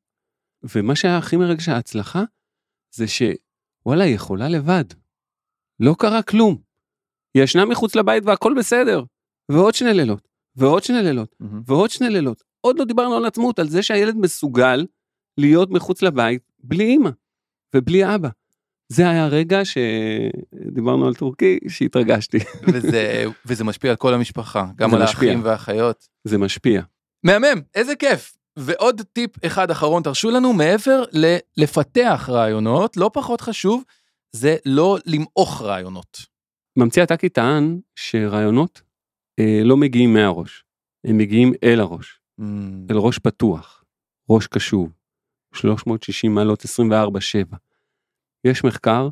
ומה 0.74 0.94
שהיה 0.94 1.18
הכי 1.18 1.36
מרגש 1.36 1.68
ההצלחה, 1.68 2.22
זה 2.94 3.04
שוואלה, 3.08 4.04
היא 4.04 4.14
יכולה 4.14 4.48
לבד. 4.48 4.84
לא 5.80 5.94
קרה 5.98 6.22
כלום. 6.22 6.56
היא 7.34 7.42
ישנה 7.42 7.64
מחוץ 7.64 7.96
לבית 7.96 8.24
והכל 8.26 8.54
בסדר. 8.58 9.04
ועוד 9.48 9.74
שני 9.74 9.94
לילות, 9.94 10.28
ועוד 10.56 10.82
שני 10.82 11.02
לילות, 11.02 11.34
ועוד 11.66 11.90
שני 11.90 12.10
לילות. 12.10 12.42
עוד 12.60 12.78
לא 12.78 12.84
דיברנו 12.84 13.14
על 13.14 13.26
עצמאות, 13.26 13.58
על 13.58 13.68
זה 13.68 13.82
שהילד 13.82 14.16
מסוגל 14.16 14.86
להיות 15.38 15.70
מחוץ 15.70 16.02
לבית 16.02 16.42
בלי 16.64 16.84
אימא 16.84 17.10
ובלי 17.74 18.14
אבא. 18.14 18.28
זה 18.88 19.10
היה 19.10 19.26
רגע 19.26 19.60
שדיברנו 19.64 21.06
על 21.06 21.14
טורקי 21.14 21.58
שהתרגשתי. 21.68 22.38
וזה, 22.62 23.24
וזה 23.46 23.64
משפיע 23.64 23.90
על 23.90 23.96
כל 23.96 24.14
המשפחה, 24.14 24.66
גם 24.76 24.94
על 24.94 25.02
משפיע. 25.02 25.28
האחים 25.28 25.44
והאחיות. 25.44 26.08
זה 26.24 26.38
משפיע. 26.38 26.82
מהמם, 27.24 27.60
איזה 27.74 27.96
כיף. 27.96 28.36
ועוד 28.58 29.02
טיפ 29.12 29.44
אחד 29.46 29.70
אחרון 29.70 30.02
תרשו 30.02 30.30
לנו, 30.30 30.52
מעבר 30.52 31.04
ללפתח 31.12 32.28
רעיונות, 32.28 32.96
לא 32.96 33.10
פחות 33.12 33.40
חשוב, 33.40 33.84
זה 34.32 34.56
לא 34.66 34.98
למעוך 35.06 35.62
רעיונות. 35.62 36.18
ממציא 36.76 37.02
הטאקי 37.02 37.28
טען 37.28 37.80
שרעיונות 37.96 38.82
לא 39.64 39.76
מגיעים 39.76 40.12
מהראש, 40.12 40.64
הם 41.06 41.18
מגיעים 41.18 41.52
אל 41.64 41.80
הראש, 41.80 42.20
אל 42.90 42.96
ראש 42.96 43.18
פתוח, 43.18 43.84
ראש 44.30 44.46
קשוב, 44.46 44.92
360 45.54 46.34
מעלות 46.34 46.62
24/7. 46.64 47.56
יש 48.44 48.64
מחקר 48.64 49.08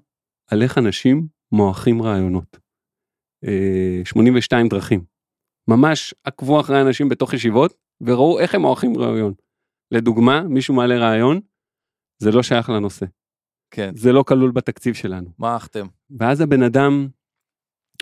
על 0.50 0.62
איך 0.62 0.78
אנשים 0.78 1.26
מועכים 1.52 2.02
רעיונות. 2.02 2.58
אה, 3.44 4.00
82 4.04 4.68
דרכים. 4.68 5.04
ממש 5.68 6.14
עקבו 6.24 6.60
אחרי 6.60 6.82
אנשים 6.82 7.08
בתוך 7.08 7.32
ישיבות 7.32 7.74
וראו 8.00 8.38
איך 8.38 8.54
הם 8.54 8.60
מועכים 8.60 8.96
רעיון. 8.98 9.34
לדוגמה, 9.90 10.42
מישהו 10.42 10.74
מעלה 10.74 10.98
רעיון, 10.98 11.40
זה 12.22 12.30
לא 12.30 12.42
שייך 12.42 12.68
לנושא, 12.70 13.06
כן, 13.70 13.96
זה 13.96 14.12
לא 14.12 14.22
כלול 14.22 14.50
בתקציב 14.50 14.94
שלנו. 14.94 15.30
מה 15.38 15.56
אחתם? 15.56 15.86
ואז 16.18 16.40
הבן 16.40 16.62
אדם... 16.62 17.08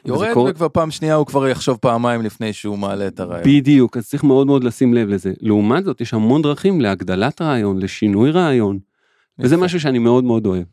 וזה 0.04 0.14
יורד 0.14 0.32
קורה- 0.34 0.50
וכבר 0.50 0.68
פעם 0.72 0.90
שנייה 0.90 1.14
הוא 1.14 1.26
כבר 1.26 1.48
יחשוב 1.48 1.76
פעמיים 1.76 2.22
לפני 2.22 2.52
שהוא 2.52 2.78
מעלה 2.78 3.06
את 3.06 3.20
הרעיון. 3.20 3.42
בדיוק, 3.44 3.96
אז 3.96 4.08
צריך 4.08 4.24
מאוד 4.24 4.46
מאוד 4.46 4.64
לשים 4.64 4.94
לב 4.94 5.08
לזה. 5.08 5.32
לעומת 5.40 5.84
זאת, 5.84 6.00
יש 6.00 6.14
המון 6.14 6.42
דרכים 6.42 6.80
להגדלת 6.80 7.42
רעיון, 7.42 7.78
לשינוי 7.82 8.30
רעיון, 8.30 8.78
וזה 9.38 9.54
יפה. 9.54 9.64
משהו 9.64 9.80
שאני 9.80 9.98
מאוד 9.98 10.24
מאוד 10.24 10.46
אוהב. 10.46 10.64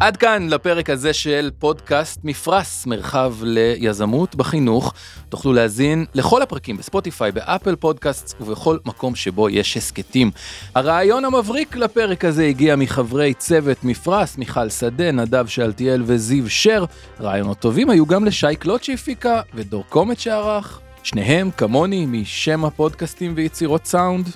עד 0.00 0.16
כאן 0.16 0.48
לפרק 0.48 0.90
הזה 0.90 1.12
של 1.12 1.50
פודקאסט 1.58 2.20
מפרש, 2.24 2.86
מרחב 2.86 3.34
ליזמות 3.42 4.34
בחינוך. 4.34 4.92
תוכלו 5.28 5.52
להאזין 5.52 6.04
לכל 6.14 6.42
הפרקים 6.42 6.76
ב 6.76 6.82
Spotify, 6.82 7.32
ב 7.32 7.39
Apple 7.39 7.76
Podcast 7.76 8.34
ובכל 8.40 8.78
מקום 8.84 9.14
שבו 9.14 9.50
יש 9.50 9.76
הסכתים. 9.76 10.30
הרעיון 10.74 11.24
המבריק 11.24 11.76
לפרק 11.76 12.24
הזה 12.24 12.44
הגיע 12.46 12.76
מחברי 12.76 13.34
צוות 13.34 13.84
מפרש, 13.84 14.38
מיכל 14.38 14.68
שדה, 14.68 15.12
נדב 15.12 15.46
שאלתיאל 15.46 16.02
וזיו 16.06 16.50
שר. 16.50 16.84
רעיונות 17.20 17.58
טובים 17.58 17.90
היו 17.90 18.06
גם 18.06 18.24
לשי 18.24 18.56
קלוט 18.58 18.82
שהפיקה 18.82 19.40
ודור 19.54 19.84
קומט 19.88 20.18
שערך. 20.18 20.80
שניהם, 21.02 21.50
כמוני, 21.50 22.06
משם 22.06 22.64
הפודקאסטים 22.64 23.32
ויצירות 23.36 23.86
סאונד. 23.86 24.28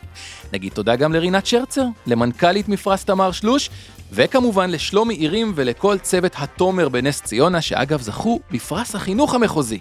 נגיד 0.53 0.73
תודה 0.73 0.97
גם 0.97 1.13
לרינת 1.13 1.47
שרצר, 1.47 1.85
למנכ"לית 2.07 2.69
מפרש 2.69 3.05
תמר 3.05 3.33
שלוש, 3.33 3.71
וכמובן 4.13 4.71
לשלומי 4.71 5.15
עירים 5.15 5.53
ולכל 5.55 5.99
צוות 5.99 6.33
התומר 6.39 6.89
בנס 6.89 7.23
ציונה, 7.23 7.61
שאגב 7.61 8.01
זכו 8.01 8.41
בפרס 8.51 8.95
החינוך 8.95 9.35
המחוזי. 9.35 9.79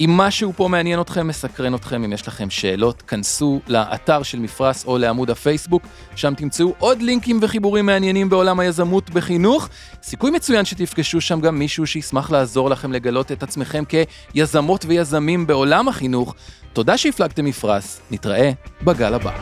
אם 0.00 0.10
משהו 0.16 0.52
פה 0.56 0.68
מעניין 0.68 1.00
אתכם, 1.00 1.26
מסקרן 1.26 1.74
אתכם, 1.74 2.04
אם 2.04 2.12
יש 2.12 2.28
לכם 2.28 2.50
שאלות, 2.50 3.02
כנסו 3.02 3.60
לאתר 3.66 4.22
של 4.22 4.38
מפרס 4.38 4.84
או 4.84 4.98
לעמוד 4.98 5.30
הפייסבוק, 5.30 5.82
שם 6.16 6.34
תמצאו 6.34 6.74
עוד 6.78 7.02
לינקים 7.02 7.38
וחיבורים 7.42 7.86
מעניינים 7.86 8.28
בעולם 8.28 8.60
היזמות 8.60 9.10
בחינוך. 9.10 9.68
סיכוי 10.02 10.30
מצוין 10.30 10.64
שתפגשו 10.64 11.20
שם 11.20 11.40
גם 11.40 11.58
מישהו 11.58 11.86
שישמח 11.86 12.30
לעזור 12.30 12.70
לכם 12.70 12.92
לגלות 12.92 13.32
את 13.32 13.42
עצמכם 13.42 13.84
כיזמות 13.84 14.84
ויזמים 14.88 15.46
בעולם 15.46 15.88
החינוך. 15.88 16.34
תודה 16.72 16.98
שהפלגתם 16.98 17.44
מפרס, 17.44 18.00
נתראה 18.10 18.50
בגל 18.82 19.14
הבא. 19.14 19.32